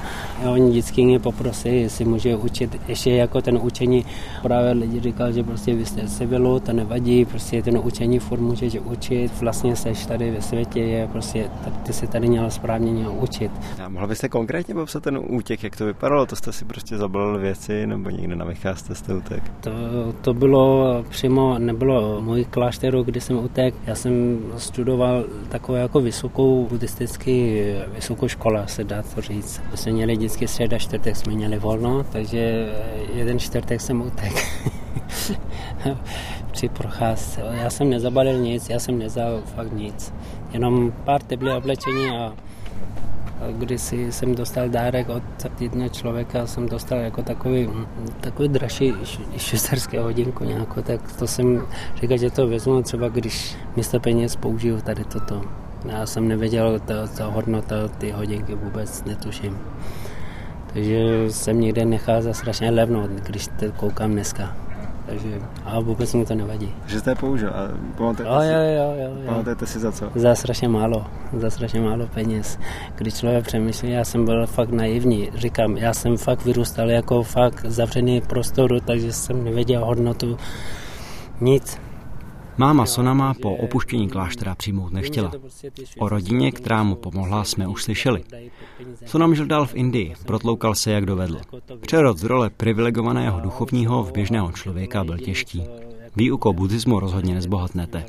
A 0.46 0.50
oni 0.50 0.70
vždycky 0.70 1.06
mě 1.06 1.20
poprosí, 1.20 1.82
jestli 1.82 2.06
může 2.06 2.36
učit, 2.36 2.82
ještě 2.88 3.12
jako 3.12 3.42
ten 3.42 3.60
učení, 3.62 4.06
právě 4.42 4.72
lidi 4.72 5.00
říkal, 5.00 5.32
že 5.32 5.44
prostě 5.44 5.76
vy 5.76 5.86
jste 5.86 6.08
civilu, 6.08 6.60
to 6.60 6.74
nevadí, 6.74 7.26
prostě 7.26 7.62
ten 7.62 7.78
učení 7.84 8.20
furt 8.20 8.40
můžeš 8.40 8.78
učit, 8.80 9.32
vlastně 9.42 9.76
seš 9.76 10.06
tady 10.06 10.32
ve 10.32 10.42
světě, 10.42 10.80
je 10.80 11.08
prostě, 11.08 11.50
tak 11.64 11.74
ty 11.78 11.94
se 11.94 12.08
tady 12.08 12.28
měla 12.28 12.50
správně 12.50 12.92
nějak 12.92 13.24
učit. 13.24 13.52
A 13.86 13.90
mohla 13.90 14.08
byste 14.08 14.30
konkrétně 14.30 14.74
popsat 14.74 15.04
ten 15.04 15.20
útěk, 15.30 15.64
jak 15.64 15.76
to 15.76 15.86
vypadalo? 15.86 16.26
To 16.26 16.36
jste 16.36 16.54
si 16.54 16.66
prostě 16.66 16.98
zabalili 16.98 17.40
věci, 17.40 17.88
nebo 17.88 18.10
někde 18.10 18.36
na 18.36 18.46
jste 18.94 19.14
utek? 19.16 19.44
To, 19.62 19.72
to 20.22 20.34
bylo 20.34 20.59
nebylo 20.60 21.04
přímo, 21.10 21.60
nebylo 21.60 22.22
můj 22.22 22.46
klášteru, 22.46 23.04
kdy 23.04 23.22
jsem 23.22 23.38
utek. 23.38 23.76
Já 23.88 23.96
jsem 23.96 24.40
studoval 24.58 25.24
takovou 25.50 25.78
jako 25.78 26.00
vysokou 26.00 26.68
buddhistický, 26.70 27.62
vysokou 27.94 28.28
školu, 28.28 28.58
se 28.66 28.84
dá 28.84 29.04
to 29.16 29.22
říct. 29.22 29.62
My 29.72 29.78
jsme 29.78 29.92
měli 29.92 30.16
vždycky 30.16 30.48
středa, 30.48 30.78
čtvrtek 30.78 31.16
jsme 31.16 31.34
měli 31.34 31.60
volno, 31.60 32.04
takže 32.12 32.70
jeden 33.14 33.40
čtvrtek 33.40 33.82
jsem 33.82 34.02
utek. 34.02 34.34
při 36.52 36.70
procházce. 36.70 37.42
Já 37.62 37.70
jsem 37.70 37.90
nezabalil 37.90 38.38
nic, 38.38 38.70
já 38.70 38.80
jsem 38.80 39.00
nezal 39.00 39.42
fakt 39.56 39.74
nic. 39.74 40.14
Jenom 40.54 40.94
pár 41.06 41.22
teplé 41.22 41.58
oblečení 41.58 42.10
a 42.10 42.34
když 43.52 43.82
jsem 44.10 44.36
dostal 44.36 44.70
dárek 44.70 45.10
od 45.10 45.24
jednoho 45.60 45.90
člověka, 45.90 46.48
jsem 46.48 46.70
dostal 46.70 47.00
jako 47.00 47.22
takový, 47.22 47.70
takový 48.22 48.50
dražší 48.50 48.94
švýcarský 49.38 49.98
hodinku 49.98 50.44
nějakou, 50.44 50.82
tak 50.82 51.12
to 51.20 51.28
jsem 51.28 51.68
říkal, 52.02 52.18
že 52.18 52.32
to 52.32 52.48
vezmu 52.48 52.82
třeba, 52.82 53.10
když 53.10 53.56
místo 53.76 54.00
peněz 54.00 54.36
použiju 54.36 54.82
tady 54.82 55.04
toto. 55.04 55.42
Já 55.86 56.06
jsem 56.06 56.28
nevěděl, 56.28 56.80
ta, 56.80 57.08
ta 57.08 57.26
hodnota 57.26 57.88
ty 57.88 58.12
hodinky 58.12 58.56
vůbec 58.56 59.04
netuším. 59.04 59.58
Takže 60.74 61.26
jsem 61.30 61.62
někde 61.62 61.86
nechal 61.86 62.22
za 62.22 62.34
strašně 62.34 62.72
levno, 62.72 63.08
když 63.08 63.48
koukám 63.78 64.12
dneska 64.12 64.69
takže 65.10 65.42
a 65.66 65.80
vůbec 65.80 66.14
mi 66.14 66.26
to 66.26 66.36
nevadí. 66.36 66.74
Že 66.86 67.00
jste 67.00 67.12
je 67.12 67.16
použil 67.16 67.50
a 67.50 67.68
pamatujete, 67.98 68.34
jo, 68.36 68.42
si, 68.42 68.48
jo, 68.48 68.94
jo, 68.98 69.16
jo, 69.22 69.26
pamatujete 69.26 69.66
si 69.66 69.80
za 69.80 69.92
co? 69.92 70.10
Za 70.16 70.36
strašně 70.36 70.68
málo, 70.68 71.06
za 71.38 71.50
strašně 71.50 71.82
málo 71.82 72.08
peněz. 72.08 72.60
Když 72.96 73.14
člověk 73.14 73.46
přemýšlí, 73.46 73.92
já 73.92 74.04
jsem 74.04 74.26
byl 74.26 74.48
fakt 74.48 74.70
naivní, 74.70 75.30
říkám, 75.36 75.78
já 75.78 75.94
jsem 75.94 76.18
fakt 76.18 76.46
vyrůstal 76.46 76.90
jako 76.90 77.24
fakt 77.24 77.66
zavřený 77.66 78.22
prostoru, 78.22 78.80
takže 78.80 79.14
jsem 79.14 79.44
nevěděl 79.44 79.86
hodnotu 79.86 80.38
nic. 81.42 81.78
Máma 82.60 82.86
Sonama 82.86 83.34
po 83.34 83.56
opuštění 83.56 84.10
kláštera 84.10 84.56
přijmout 84.56 84.94
nechtěla. 84.94 85.32
O 86.00 86.10
rodině, 86.10 86.52
která 86.52 86.84
mu 86.84 86.96
pomohla, 86.96 87.44
jsme 87.44 87.68
už 87.68 87.84
slyšeli. 87.84 88.24
Sonam 89.06 89.36
žil 89.36 89.46
dál 89.46 89.66
v 89.66 89.76
Indii, 89.76 90.14
protloukal 90.26 90.76
se, 90.76 90.92
jak 90.92 91.06
dovedl. 91.06 91.40
Přerod 91.82 92.18
z 92.18 92.24
role 92.24 92.50
privilegovaného 92.50 93.40
duchovního 93.40 94.04
v 94.04 94.12
běžného 94.12 94.52
člověka 94.52 95.04
byl 95.04 95.18
těžký. 95.18 95.64
Výukou 96.16 96.54
buddhismu 96.54 97.00
rozhodně 97.00 97.34
nezbohatnete. 97.34 98.06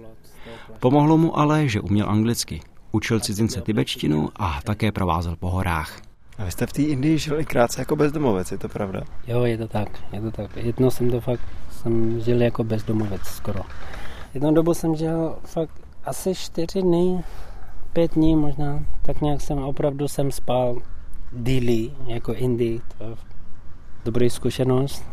Pomohlo 0.80 1.18
mu 1.18 1.38
ale, 1.38 1.68
že 1.68 1.80
uměl 1.80 2.10
anglicky. 2.10 2.60
Učil 2.92 3.20
cizince 3.20 3.60
tibetštinu 3.60 4.28
a 4.36 4.60
také 4.64 4.92
provázel 4.92 5.36
po 5.36 5.50
horách. 5.50 6.00
A 6.38 6.44
vy 6.44 6.50
jste 6.50 6.66
v 6.66 6.72
té 6.72 6.82
Indii 6.82 7.18
žili 7.18 7.44
krátce 7.44 7.80
jako 7.80 7.96
bezdomovec, 7.96 8.52
je 8.52 8.58
to 8.58 8.68
pravda? 8.68 9.00
Jo, 9.26 9.44
je 9.44 9.58
to 9.58 9.68
tak, 9.68 9.88
je 10.12 10.20
to 10.20 10.30
tak. 10.30 10.56
Jedno 10.56 10.90
jsem 10.90 11.10
to 11.10 11.20
fakt, 11.20 11.40
jsem 11.70 12.20
žil 12.20 12.42
jako 12.42 12.64
bezdomovec 12.64 13.22
skoro. 13.22 13.60
Jednou 14.34 14.54
dobu 14.54 14.74
jsem 14.74 14.96
žil 14.96 15.36
fakt 15.44 15.80
asi 16.04 16.34
čtyři 16.34 16.82
dny, 16.82 17.24
pět 17.92 18.14
dní 18.14 18.36
možná, 18.36 18.84
tak 19.02 19.20
nějak 19.20 19.40
jsem 19.40 19.58
opravdu 19.58 20.08
jsem 20.08 20.32
spal 20.32 20.76
díly, 21.32 21.90
jako 22.06 22.34
Indy, 22.34 22.80
to 22.98 23.04
je 23.04 23.16
dobrý 24.04 24.30
zkušenost. 24.30 25.04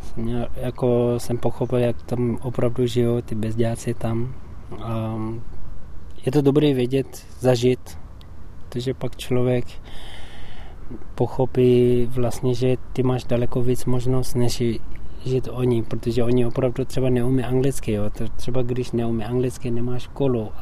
Jsem 0.00 0.24
měl, 0.24 0.48
jako 0.56 1.14
jsem 1.18 1.38
pochopil, 1.38 1.78
jak 1.78 2.02
tam 2.02 2.38
opravdu 2.42 2.86
žijou 2.86 3.20
ty 3.20 3.34
bezděláci 3.34 3.94
tam. 3.94 4.34
A 4.82 5.16
je 6.26 6.32
to 6.32 6.42
dobré 6.42 6.74
vědět, 6.74 7.26
zažít, 7.38 7.98
protože 8.58 8.94
pak 8.94 9.16
člověk 9.16 9.64
pochopí 11.14 12.06
vlastně, 12.06 12.54
že 12.54 12.76
ty 12.92 13.02
máš 13.02 13.24
daleko 13.24 13.62
víc 13.62 13.84
možnost, 13.84 14.34
než 14.34 14.62
žít 15.26 15.48
oni, 15.50 15.82
protože 15.82 16.24
oni 16.24 16.46
opravdu 16.46 16.84
třeba 16.84 17.10
neumí 17.10 17.44
anglicky. 17.44 17.92
Jo. 17.92 18.10
Třeba 18.36 18.62
když 18.62 18.92
neumí 18.92 19.24
anglicky, 19.24 19.70
nemá 19.70 19.98
školu, 19.98 20.52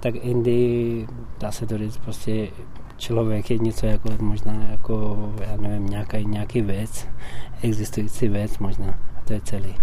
tak 0.00 0.14
Indy, 0.14 1.06
dá 1.40 1.52
se 1.52 1.66
to 1.66 1.78
říct, 1.78 1.96
prostě 1.96 2.48
člověk 2.96 3.50
je 3.50 3.58
něco 3.58 3.86
jako 3.86 4.08
možná 4.20 4.66
jako, 4.70 5.18
já 5.40 5.56
nevím, 5.56 5.86
nějaký, 5.86 6.24
nějaký 6.24 6.60
věc, 6.60 7.08
existující 7.62 8.28
věc 8.28 8.58
možná. 8.58 8.98
A 9.16 9.20
to 9.24 9.32
je 9.32 9.40
celý. 9.40 9.74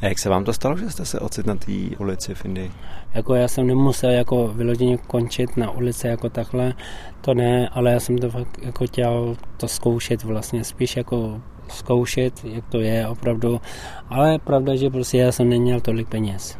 A 0.00 0.06
jak 0.06 0.18
se 0.18 0.28
vám 0.28 0.44
to 0.44 0.52
stalo, 0.52 0.76
že 0.76 0.90
jste 0.90 1.04
se 1.04 1.20
ocit 1.20 1.46
na 1.46 1.54
té 1.56 1.72
ulici 1.98 2.34
v 2.34 2.44
Indii? 2.44 2.70
Jako 3.14 3.34
já 3.34 3.48
jsem 3.48 3.66
nemusel 3.66 4.10
jako 4.10 4.48
vyloženě 4.48 4.98
končit 4.98 5.56
na 5.56 5.70
ulici 5.70 6.06
jako 6.06 6.28
takhle, 6.28 6.74
to 7.20 7.34
ne, 7.34 7.68
ale 7.68 7.92
já 7.92 8.00
jsem 8.00 8.18
to 8.18 8.30
fakt 8.30 8.58
jako 8.62 8.86
chtěl 8.86 9.36
to 9.56 9.68
zkoušet 9.68 10.22
vlastně, 10.22 10.64
spíš 10.64 10.96
jako 10.96 11.40
zkoušet, 11.68 12.44
jak 12.44 12.66
to 12.68 12.80
je 12.80 13.08
opravdu, 13.08 13.60
ale 14.08 14.38
pravda, 14.38 14.76
že 14.76 14.90
prostě 14.90 15.18
já 15.18 15.32
jsem 15.32 15.48
neměl 15.48 15.80
tolik 15.80 16.08
peněz. 16.08 16.58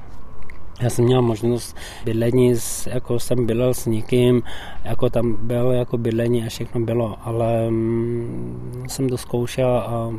Já 0.81 0.91
jsem 0.91 1.05
měl 1.05 1.23
možnost 1.23 1.77
bydlení, 2.05 2.55
jako 2.87 3.19
jsem 3.19 3.47
bydlel 3.47 3.75
s 3.75 3.87
někým, 3.87 4.43
jako 4.85 5.11
tam 5.11 5.37
bylo 5.47 5.73
jako 5.73 5.99
bydlení 5.99 6.45
a 6.45 6.49
všechno 6.49 6.81
bylo, 6.81 7.17
ale 7.23 7.71
mm, 7.71 8.85
jsem 8.89 9.09
to 9.09 9.19
zkoušel 9.19 9.69
a, 9.69 10.15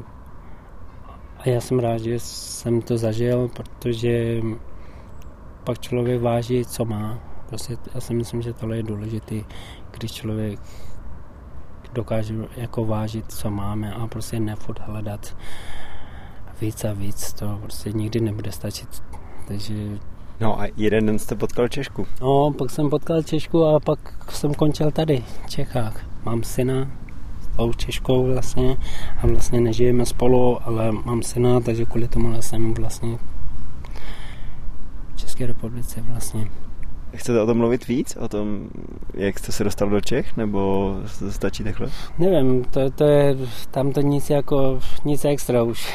a 1.39 1.50
já 1.50 1.62
jsem 1.62 1.80
rád, 1.80 1.98
že 1.98 2.20
jsem 2.20 2.82
to 2.82 2.98
zažil, 2.98 3.48
protože 3.48 4.42
pak 5.63 5.80
člověk 5.80 6.22
váží, 6.22 6.65
co 6.65 6.86
má. 6.86 7.20
Prostě 7.50 7.77
já 7.96 8.01
si 8.01 8.13
myslím, 8.13 8.42
že 8.42 8.54
tohle 8.54 8.77
je 8.77 8.84
důležité, 8.84 9.36
když 9.92 10.12
člověk 10.12 10.60
dokáže 11.96 12.36
jako 12.58 12.86
vážit, 12.86 13.32
co 13.32 13.52
máme 13.52 13.94
a 13.94 14.08
prostě 14.08 14.40
nefurt 14.40 14.80
hledat 14.80 15.38
víc 16.62 16.84
a 16.86 16.94
víc, 16.94 17.34
to 17.34 17.60
prostě 17.62 17.92
nikdy 17.92 18.20
nebude 18.20 18.52
stačit. 18.52 19.04
Takže 19.48 19.74
No 20.40 20.62
a 20.62 20.66
jeden 20.78 21.06
den 21.06 21.20
jste 21.20 21.36
potkal 21.36 21.68
Češku. 21.68 22.08
No, 22.22 22.52
pak 22.58 22.72
jsem 22.72 22.90
potkal 22.90 23.24
Češku 23.24 23.66
a 23.66 23.80
pak 23.80 24.00
jsem 24.30 24.54
končil 24.54 24.92
tady, 24.92 25.24
v 25.46 25.50
Čechách. 25.50 26.06
Mám 26.25 26.44
syna, 26.44 26.92
s 27.74 27.78
Češkou 27.78 28.25
vlastně 28.25 28.78
a 29.24 29.28
vlastně 29.28 29.62
nežijeme 29.62 30.06
spolu, 30.06 30.68
ale 30.68 30.92
mám 30.92 31.24
syna, 31.24 31.60
takže 31.60 31.86
kvůli 31.86 32.08
tomu 32.08 32.42
jsem 32.42 32.74
vlastně 32.74 33.18
v 35.16 35.18
České 35.18 35.46
republice 35.46 36.02
vlastně. 36.02 36.48
Chcete 37.14 37.42
o 37.42 37.46
tom 37.46 37.58
mluvit 37.58 37.88
víc? 37.88 38.16
O 38.16 38.28
tom, 38.28 38.70
jak 39.14 39.40
jste 39.40 39.52
se 39.52 39.64
dostal 39.64 39.90
do 39.90 40.02
Čech? 40.02 40.38
Nebo 40.38 40.96
stačí 41.30 41.64
takhle? 41.64 41.90
Nevím, 42.20 42.64
to, 42.64 42.90
to 42.90 43.04
je, 43.04 43.38
tam 43.72 43.92
to 43.92 44.02
nic 44.02 44.30
jako, 44.30 44.80
nic 45.06 45.26
extra 45.26 45.64
už. 45.64 45.94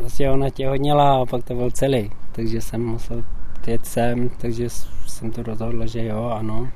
Vlastně 0.00 0.30
ona 0.30 0.50
těhodněla 0.50 1.22
a 1.22 1.26
pak 1.26 1.44
to 1.44 1.54
byl 1.54 1.70
celý. 1.70 2.10
Takže 2.32 2.60
jsem 2.60 2.86
musel 2.86 3.24
jet 3.66 3.86
sem, 3.86 4.28
takže 4.28 4.68
jsem 5.06 5.30
to 5.30 5.42
rozhodl, 5.42 5.86
že 5.86 6.04
jo, 6.04 6.24
ano. 6.24 6.68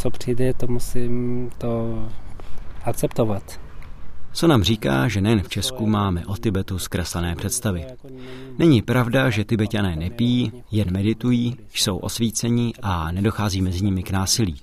Co 0.00 0.10
přijde, 0.10 0.54
to 0.54 0.66
musím 0.66 1.50
to 1.58 1.98
akceptovat. 2.84 3.60
Co 4.36 4.46
nám 4.46 4.62
říká, 4.62 5.08
že 5.08 5.20
nejen 5.20 5.42
v 5.42 5.48
Česku 5.48 5.86
máme 5.86 6.26
o 6.26 6.36
Tibetu 6.36 6.78
zkreslené 6.78 7.36
představy. 7.36 7.84
Není 8.58 8.82
pravda, 8.82 9.30
že 9.30 9.44
Tibetané 9.44 9.96
nepí, 9.96 10.52
jen 10.70 10.92
meditují, 10.92 11.56
jsou 11.74 11.96
osvícení 11.96 12.72
a 12.82 13.12
nedochází 13.12 13.62
mezi 13.62 13.84
nimi 13.84 14.02
k 14.02 14.10
násilí. 14.10 14.56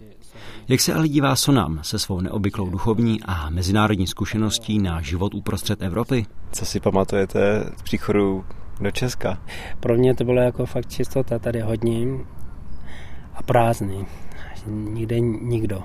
Jak 0.67 0.79
se 0.79 0.93
ale 0.93 1.07
dívá 1.07 1.35
Sonam 1.35 1.79
se 1.81 1.99
svou 1.99 2.21
neobvyklou 2.21 2.69
duchovní 2.69 3.19
a 3.25 3.49
mezinárodní 3.49 4.07
zkušeností 4.07 4.79
na 4.79 5.01
život 5.01 5.33
uprostřed 5.33 5.81
Evropy? 5.81 6.25
Co 6.51 6.65
si 6.65 6.79
pamatujete 6.79 7.63
z 7.77 7.81
příchodu 7.81 8.45
do 8.81 8.91
Česka? 8.91 9.41
Pro 9.79 9.95
mě 9.95 10.15
to 10.15 10.23
bylo 10.23 10.41
jako 10.41 10.65
fakt 10.65 10.91
čistota 10.91 11.39
tady 11.39 11.59
hodně 11.59 12.07
a 13.35 13.43
prázdný. 13.43 14.05
Nikde 14.67 15.19
nikdo. 15.19 15.83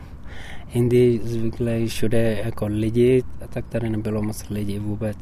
Jindy 0.75 1.21
zvykle 1.25 1.87
všude 1.87 2.39
jako 2.45 2.67
lidi, 2.67 3.23
tak 3.49 3.69
tady 3.69 3.91
nebylo 3.91 4.23
moc 4.23 4.49
lidí 4.51 4.79
vůbec. 4.79 5.19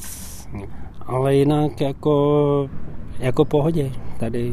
Ale 1.01 1.35
jinak 1.35 1.81
jako, 1.81 2.71
jako 3.19 3.45
pohodě. 3.45 3.91
Tady 4.21 4.53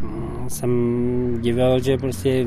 mm, 0.00 0.50
jsem 0.50 1.38
divil, 1.40 1.80
že 1.80 1.98
prostě 1.98 2.46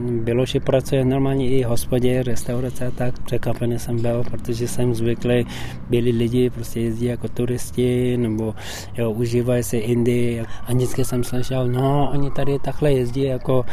bylo, 0.00 0.46
že 0.46 0.60
pracuje 0.60 1.04
normálně 1.04 1.48
i 1.48 1.62
hospodě, 1.62 2.22
restaurace 2.22 2.86
a 2.86 2.90
tak. 2.90 3.22
Překvapený 3.22 3.78
jsem 3.78 4.02
byl, 4.02 4.24
protože 4.30 4.68
jsem 4.68 4.94
zvyklý, 4.94 5.46
byli 5.90 6.10
lidi, 6.10 6.50
prostě 6.50 6.80
jezdí 6.80 7.06
jako 7.06 7.28
turisti, 7.28 8.16
nebo 8.16 8.54
jo, 8.98 9.10
užívají 9.10 9.62
si 9.62 9.76
Indii. 9.76 10.40
A 10.66 10.72
vždycky 10.72 11.04
jsem 11.04 11.24
slyšel, 11.24 11.68
no, 11.68 12.10
oni 12.12 12.30
tady 12.30 12.58
takhle 12.58 12.92
jezdí 12.92 13.22
jako 13.22 13.64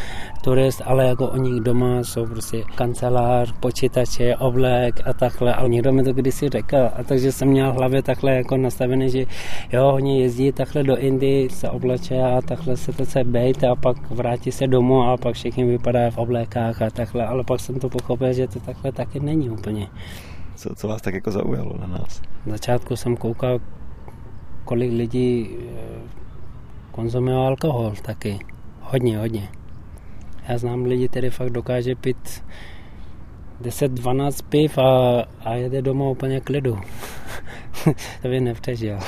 turist, 0.43 0.81
ale 0.85 1.07
jako 1.07 1.27
oni 1.27 1.61
doma 1.61 2.03
jsou 2.03 2.25
prostě 2.25 2.63
kancelář, 2.75 3.53
počítače, 3.59 4.35
oblek 4.35 5.01
a 5.05 5.13
takhle. 5.13 5.53
A 5.53 5.67
někdo 5.67 5.93
mi 5.93 6.03
to 6.03 6.13
kdysi 6.13 6.49
řekl. 6.49 6.77
A 6.77 7.03
takže 7.03 7.31
jsem 7.31 7.47
měl 7.47 7.71
v 7.71 7.75
hlavě 7.75 8.01
takhle 8.01 8.35
jako 8.35 8.57
nastavené, 8.57 9.09
že 9.09 9.25
jo, 9.73 9.91
oni 9.93 10.21
jezdí 10.21 10.51
takhle 10.51 10.83
do 10.83 10.97
Indie, 10.97 11.49
se 11.49 11.69
obleče 11.69 12.21
a 12.21 12.41
takhle 12.41 12.77
se 12.77 12.93
to 12.93 13.05
chce 13.05 13.23
bejt 13.23 13.63
a 13.63 13.75
pak 13.75 14.11
vrátí 14.11 14.51
se 14.51 14.67
domů 14.67 15.03
a 15.03 15.17
pak 15.17 15.35
všichni 15.35 15.63
vypadá 15.65 16.11
v 16.11 16.17
oblékách 16.27 16.81
a 16.81 16.89
takhle, 16.89 17.25
ale 17.25 17.43
pak 17.43 17.59
jsem 17.59 17.79
to 17.79 17.89
pochopil, 17.89 18.33
že 18.33 18.47
to 18.47 18.59
takhle 18.59 18.91
taky 18.91 19.19
není 19.19 19.49
úplně. 19.49 19.87
Co, 20.55 20.75
co 20.75 20.87
vás 20.87 21.01
tak 21.01 21.13
jako 21.13 21.31
zaujalo 21.31 21.77
na 21.79 21.87
nás? 21.87 22.21
Na 22.45 22.51
začátku 22.51 22.95
jsem 22.95 23.17
koukal, 23.17 23.59
kolik 24.65 24.91
lidí 24.91 25.49
eh, 25.55 25.99
konzumuje 26.91 27.35
alkohol 27.35 27.93
taky. 28.01 28.39
Hodně, 28.81 29.17
hodně. 29.17 29.49
Já 30.47 30.57
znám 30.57 30.83
lidi, 30.83 31.07
kteří 31.07 31.29
fakt 31.29 31.49
dokáže 31.49 31.95
pít 31.95 32.43
10-12 33.61 34.45
piv 34.49 34.77
a, 34.77 35.23
a 35.43 35.53
jede 35.53 35.81
domů 35.81 36.11
úplně 36.11 36.39
klidu. 36.39 36.79
to 38.21 38.27
by 38.27 38.39
nepřežil. 38.39 38.99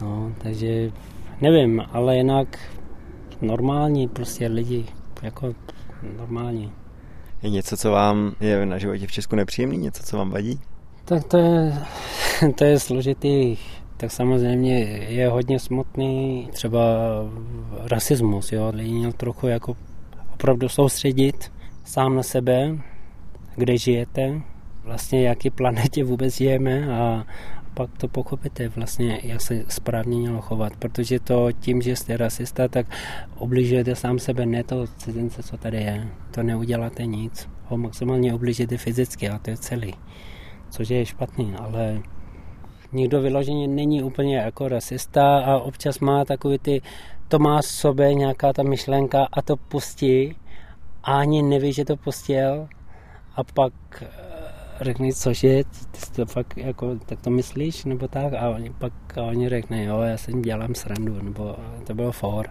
no, 0.00 0.32
takže 0.38 0.90
nevím, 1.40 1.82
ale 1.92 2.16
jinak 2.16 2.58
normální 3.40 4.08
prostě 4.08 4.46
lidi, 4.46 4.86
jako 5.22 5.54
normální. 6.16 6.72
Je 7.42 7.50
něco, 7.50 7.76
co 7.76 7.90
vám 7.90 8.32
je 8.40 8.66
na 8.66 8.78
životě 8.78 9.06
v 9.06 9.12
Česku 9.12 9.36
nepříjemný? 9.36 9.78
Něco, 9.78 10.02
co 10.02 10.16
vám 10.16 10.30
vadí? 10.30 10.60
Tak 11.04 11.24
to 11.24 11.38
je, 11.38 11.74
to 12.54 12.64
je 12.64 12.78
složitý. 12.78 13.56
Tak 13.96 14.10
samozřejmě 14.10 14.78
je 15.08 15.28
hodně 15.28 15.58
smutný 15.58 16.48
třeba 16.52 16.80
rasismus. 17.84 18.52
Jo? 18.52 18.70
Lidi 18.74 18.92
měl 18.92 19.12
trochu 19.12 19.46
jako 19.46 19.76
opravdu 20.34 20.68
soustředit 20.68 21.52
sám 21.84 22.16
na 22.16 22.22
sebe, 22.22 22.78
kde 23.56 23.78
žijete, 23.78 24.40
vlastně 24.84 25.28
jaký 25.28 25.50
planetě 25.50 26.04
vůbec 26.04 26.36
žijeme 26.36 26.94
a, 26.94 27.24
pak 27.74 27.90
to 27.98 28.08
pochopíte 28.08 28.68
vlastně, 28.68 29.20
jak 29.22 29.40
se 29.40 29.64
správně 29.68 30.16
mělo 30.18 30.40
chovat, 30.40 30.72
protože 30.76 31.20
to 31.20 31.52
tím, 31.52 31.82
že 31.82 31.96
jste 31.96 32.16
rasista, 32.16 32.68
tak 32.68 32.86
obližujete 33.36 33.96
sám 33.96 34.18
sebe, 34.18 34.46
ne 34.46 34.64
to 34.64 34.86
cizince, 34.86 35.42
co 35.42 35.56
tady 35.56 35.76
je. 35.76 36.08
To 36.30 36.42
neuděláte 36.42 37.06
nic. 37.06 37.48
Ho 37.64 37.76
maximálně 37.76 38.34
obližujete 38.34 38.76
fyzicky 38.76 39.28
a 39.28 39.38
to 39.38 39.50
je 39.50 39.56
celý. 39.56 39.94
Což 40.70 40.88
je 40.88 41.06
špatný, 41.06 41.54
ale 41.58 42.02
nikdo 42.92 43.20
vyloženě 43.20 43.68
není 43.68 44.02
úplně 44.02 44.36
jako 44.36 44.68
rasista 44.68 45.38
a 45.38 45.58
občas 45.58 45.98
má 45.98 46.24
takový 46.24 46.58
ty, 46.58 46.82
to 47.28 47.38
má 47.38 47.60
v 47.60 47.66
sobě 47.66 48.14
nějaká 48.14 48.52
ta 48.52 48.62
myšlenka 48.62 49.28
a 49.32 49.42
to 49.42 49.56
pustí 49.56 50.36
a 51.02 51.18
ani 51.18 51.42
neví, 51.42 51.72
že 51.72 51.84
to 51.84 51.96
pustil 51.96 52.68
a 53.36 53.44
pak 53.44 53.72
řekne, 54.84 55.12
cože, 55.12 55.64
ty 55.64 56.12
to 56.16 56.26
fakt 56.26 56.58
jako, 56.58 56.96
tak 57.06 57.20
to 57.20 57.30
myslíš, 57.30 57.84
nebo 57.84 58.08
tak, 58.08 58.32
a 58.32 58.50
oni 58.50 58.70
pak 58.78 58.92
a 59.18 59.22
oni 59.22 59.48
řekne, 59.48 59.84
jo, 59.84 60.00
já 60.00 60.16
si 60.16 60.32
dělám 60.32 60.74
srandu, 60.74 61.22
nebo 61.22 61.56
to 61.86 61.94
bylo 61.94 62.12
for. 62.12 62.46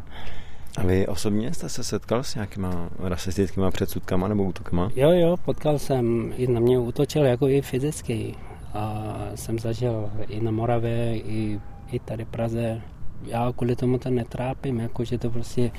A 0.77 0.83
vy 0.83 1.07
osobně 1.07 1.53
jste 1.53 1.69
se 1.69 1.83
setkal 1.83 2.23
s 2.23 2.35
nějakýma 2.35 2.89
rasistickýma 2.99 3.71
předsudkama 3.71 4.27
nebo 4.27 4.43
útokama? 4.43 4.91
Jo, 4.95 5.11
jo, 5.11 5.37
potkal 5.45 5.79
jsem, 5.79 6.33
i 6.37 6.47
na 6.47 6.59
mě 6.59 6.79
útočil 6.79 7.25
jako 7.25 7.47
i 7.47 7.61
fyzicky. 7.61 8.35
A 8.73 9.15
jsem 9.35 9.59
zažil 9.59 10.09
i 10.27 10.39
na 10.41 10.51
Moravě, 10.51 11.17
i, 11.17 11.59
i 11.91 11.99
tady 11.99 12.25
v 12.25 12.27
Praze. 12.27 12.81
já 13.25 13.51
kvůli 13.51 13.75
tomu 13.75 13.97
to 13.97 14.09
netrápím, 14.09 14.79
jako 14.79 15.03
že 15.03 15.17
to 15.17 15.29
prostě 15.29 15.71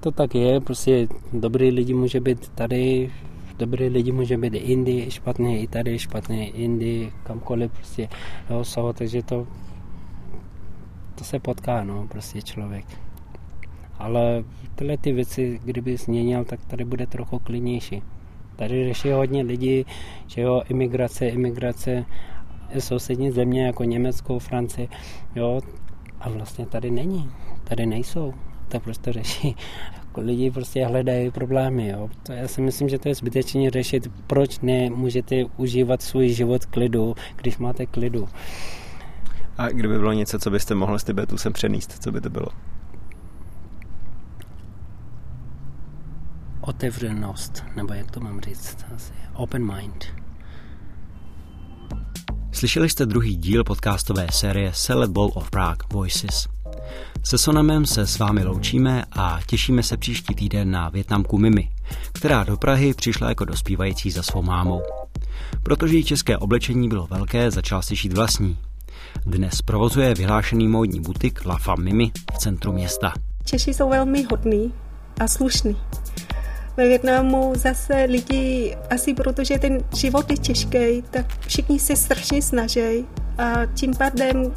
to 0.00 0.10
tak 0.10 0.34
je, 0.34 0.60
prostě 0.60 1.08
dobrý 1.32 1.70
lidi 1.70 1.94
může 1.94 2.20
být 2.20 2.48
tady, 2.48 3.12
dobrý 3.58 3.88
lidi 3.88 4.12
může 4.12 4.36
být 4.36 4.54
i 4.54 4.58
Indii, 4.58 5.10
špatný 5.10 5.62
i 5.62 5.66
tady, 5.66 5.98
špatný 5.98 6.48
i 6.48 6.62
Indii, 6.62 7.12
kamkoliv 7.22 7.72
prostě, 7.72 8.08
jo, 8.50 8.64
so, 8.64 8.98
takže 8.98 9.22
to, 9.22 9.46
to 11.14 11.24
se 11.24 11.38
potká, 11.38 11.84
no, 11.84 12.06
prostě 12.08 12.42
člověk. 12.42 12.84
Ale 13.98 14.44
tyhle 14.74 14.96
ty 14.96 15.12
věci, 15.12 15.60
kdyby 15.64 15.96
změnil, 15.96 16.44
tak 16.44 16.64
tady 16.64 16.84
bude 16.84 17.06
trochu 17.06 17.38
klidnější. 17.38 18.02
Tady 18.56 18.88
řeší 18.88 19.10
hodně 19.10 19.42
lidí, 19.42 19.86
že 20.26 20.40
jo, 20.40 20.62
imigrace, 20.68 21.28
imigrace, 21.28 22.04
sousední 22.78 23.30
země 23.30 23.66
jako 23.66 23.84
Německo, 23.84 24.38
Francie, 24.38 24.88
jo, 25.36 25.60
a 26.20 26.28
vlastně 26.28 26.66
tady 26.66 26.90
není, 26.90 27.30
tady 27.64 27.86
nejsou. 27.86 28.34
To 28.68 28.80
prostě 28.80 29.12
řeší. 29.12 29.54
Jako 30.18 30.26
lidi 30.26 30.50
prostě 30.50 30.86
hledají 30.86 31.30
problémy. 31.30 31.88
Jo. 31.88 32.08
To 32.22 32.32
já 32.32 32.48
si 32.48 32.60
myslím, 32.60 32.88
že 32.88 32.98
to 32.98 33.08
je 33.08 33.14
zbytečně 33.14 33.70
řešit, 33.70 34.10
proč 34.26 34.60
nemůžete 34.60 35.44
užívat 35.56 36.02
svůj 36.02 36.28
život 36.28 36.66
klidu, 36.66 37.14
když 37.36 37.58
máte 37.58 37.86
klidu. 37.86 38.28
A 39.58 39.68
kdyby 39.68 39.98
bylo 39.98 40.12
něco, 40.12 40.38
co 40.38 40.50
byste 40.50 40.74
mohli 40.74 40.98
z 41.00 41.04
Tibetu 41.04 41.38
sem 41.38 41.52
přenést, 41.52 42.02
co 42.02 42.12
by 42.12 42.20
to 42.20 42.30
bylo? 42.30 42.48
Otevřenost, 46.60 47.64
nebo 47.76 47.94
jak 47.94 48.10
to 48.10 48.20
mám 48.20 48.40
říct, 48.40 48.86
asi 48.94 49.12
open 49.34 49.72
mind. 49.74 50.04
Slyšeli 52.52 52.88
jste 52.88 53.06
druhý 53.06 53.36
díl 53.36 53.64
podcastové 53.64 54.26
série 54.32 54.70
Salad 54.74 55.10
Bowl 55.10 55.30
of 55.34 55.50
Prague 55.50 55.86
Voices. 55.92 56.57
Se 57.24 57.38
Sonamem 57.38 57.86
se 57.86 58.06
s 58.06 58.18
vámi 58.18 58.44
loučíme 58.44 59.04
a 59.12 59.40
těšíme 59.46 59.82
se 59.82 59.96
příští 59.96 60.34
týden 60.34 60.70
na 60.70 60.88
Větnamku 60.88 61.38
Mimi, 61.38 61.70
která 62.12 62.44
do 62.44 62.56
Prahy 62.56 62.94
přišla 62.94 63.28
jako 63.28 63.44
dospívající 63.44 64.10
za 64.10 64.22
svou 64.22 64.42
mámou. 64.42 64.82
Protože 65.62 65.96
jí 65.96 66.04
české 66.04 66.38
oblečení 66.38 66.88
bylo 66.88 67.06
velké, 67.06 67.50
začala 67.50 67.82
si 67.82 67.96
šít 67.96 68.12
vlastní. 68.12 68.58
Dnes 69.26 69.62
provozuje 69.62 70.14
vyhlášený 70.14 70.68
módní 70.68 71.00
butik 71.00 71.46
La 71.46 71.58
Femme 71.58 71.84
Mimi 71.84 72.10
v 72.34 72.38
centru 72.38 72.72
města. 72.72 73.12
Češi 73.44 73.74
jsou 73.74 73.88
velmi 73.90 74.22
hodní 74.30 74.72
a 75.20 75.28
slušní. 75.28 75.76
Ve 76.76 76.88
Větnamu 76.88 77.52
zase 77.56 78.04
lidi, 78.10 78.76
asi 78.90 79.14
protože 79.14 79.58
ten 79.58 79.78
život 79.96 80.30
je 80.30 80.36
těžký, 80.36 81.02
tak 81.10 81.40
všichni 81.46 81.78
se 81.78 81.96
strašně 81.96 82.42
snaží 82.42 83.04
a 83.38 83.66
tím 83.74 83.94
pádem 83.98 84.52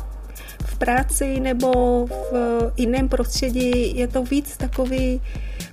v 0.65 0.77
práci 0.77 1.39
nebo 1.39 2.05
v 2.05 2.71
jiném 2.77 3.09
prostředí 3.09 3.97
je 3.97 4.07
to 4.07 4.23
víc 4.23 4.57
takový 4.57 5.21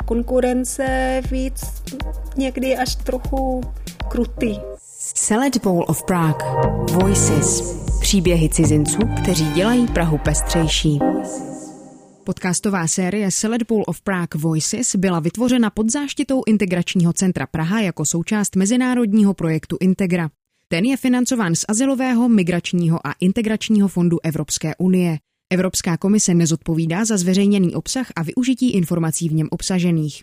konkurence, 0.04 1.20
víc 1.31 1.64
někdy 2.37 2.76
až 2.76 2.94
trochu 2.96 3.61
krutý. 4.09 4.57
Salad 5.14 5.57
Bowl 5.62 5.85
of 5.88 6.02
Prague. 6.02 6.44
Voices. 6.92 7.78
Příběhy 8.00 8.48
cizinců, 8.48 8.98
kteří 9.22 9.52
dělají 9.52 9.87
Prahu 9.87 10.18
pestřejší. 10.18 10.98
Podcastová 12.24 12.88
série 12.88 13.31
Salad 13.31 13.62
Bowl 13.62 13.85
of 13.87 14.00
Prague 14.00 14.40
Voices 14.40 14.96
byla 14.96 15.20
vytvořena 15.20 15.70
pod 15.70 15.92
záštitou 15.92 16.42
Integračního 16.46 17.12
centra 17.12 17.46
Praha 17.46 17.81
jako 17.81 18.04
součást 18.04 18.57
mezinárodního 18.57 19.35
projektu 19.35 19.76
Integra. 19.81 20.28
Ten 20.70 20.85
je 20.85 20.96
financován 20.96 21.54
z 21.54 21.64
Azylového, 21.68 22.28
Migračního 22.28 23.07
a 23.07 23.14
Integračního 23.20 23.88
fondu 23.88 24.18
Evropské 24.22 24.76
unie. 24.78 25.18
Evropská 25.52 25.96
komise 25.96 26.35
nezodpovídá 26.35 27.04
za 27.04 27.16
zveřejněný 27.16 27.74
obsah 27.74 28.07
a 28.16 28.22
využití 28.22 28.72
informací 28.72 29.28
v 29.28 29.33
něm 29.33 29.48
obsažených. 29.50 30.22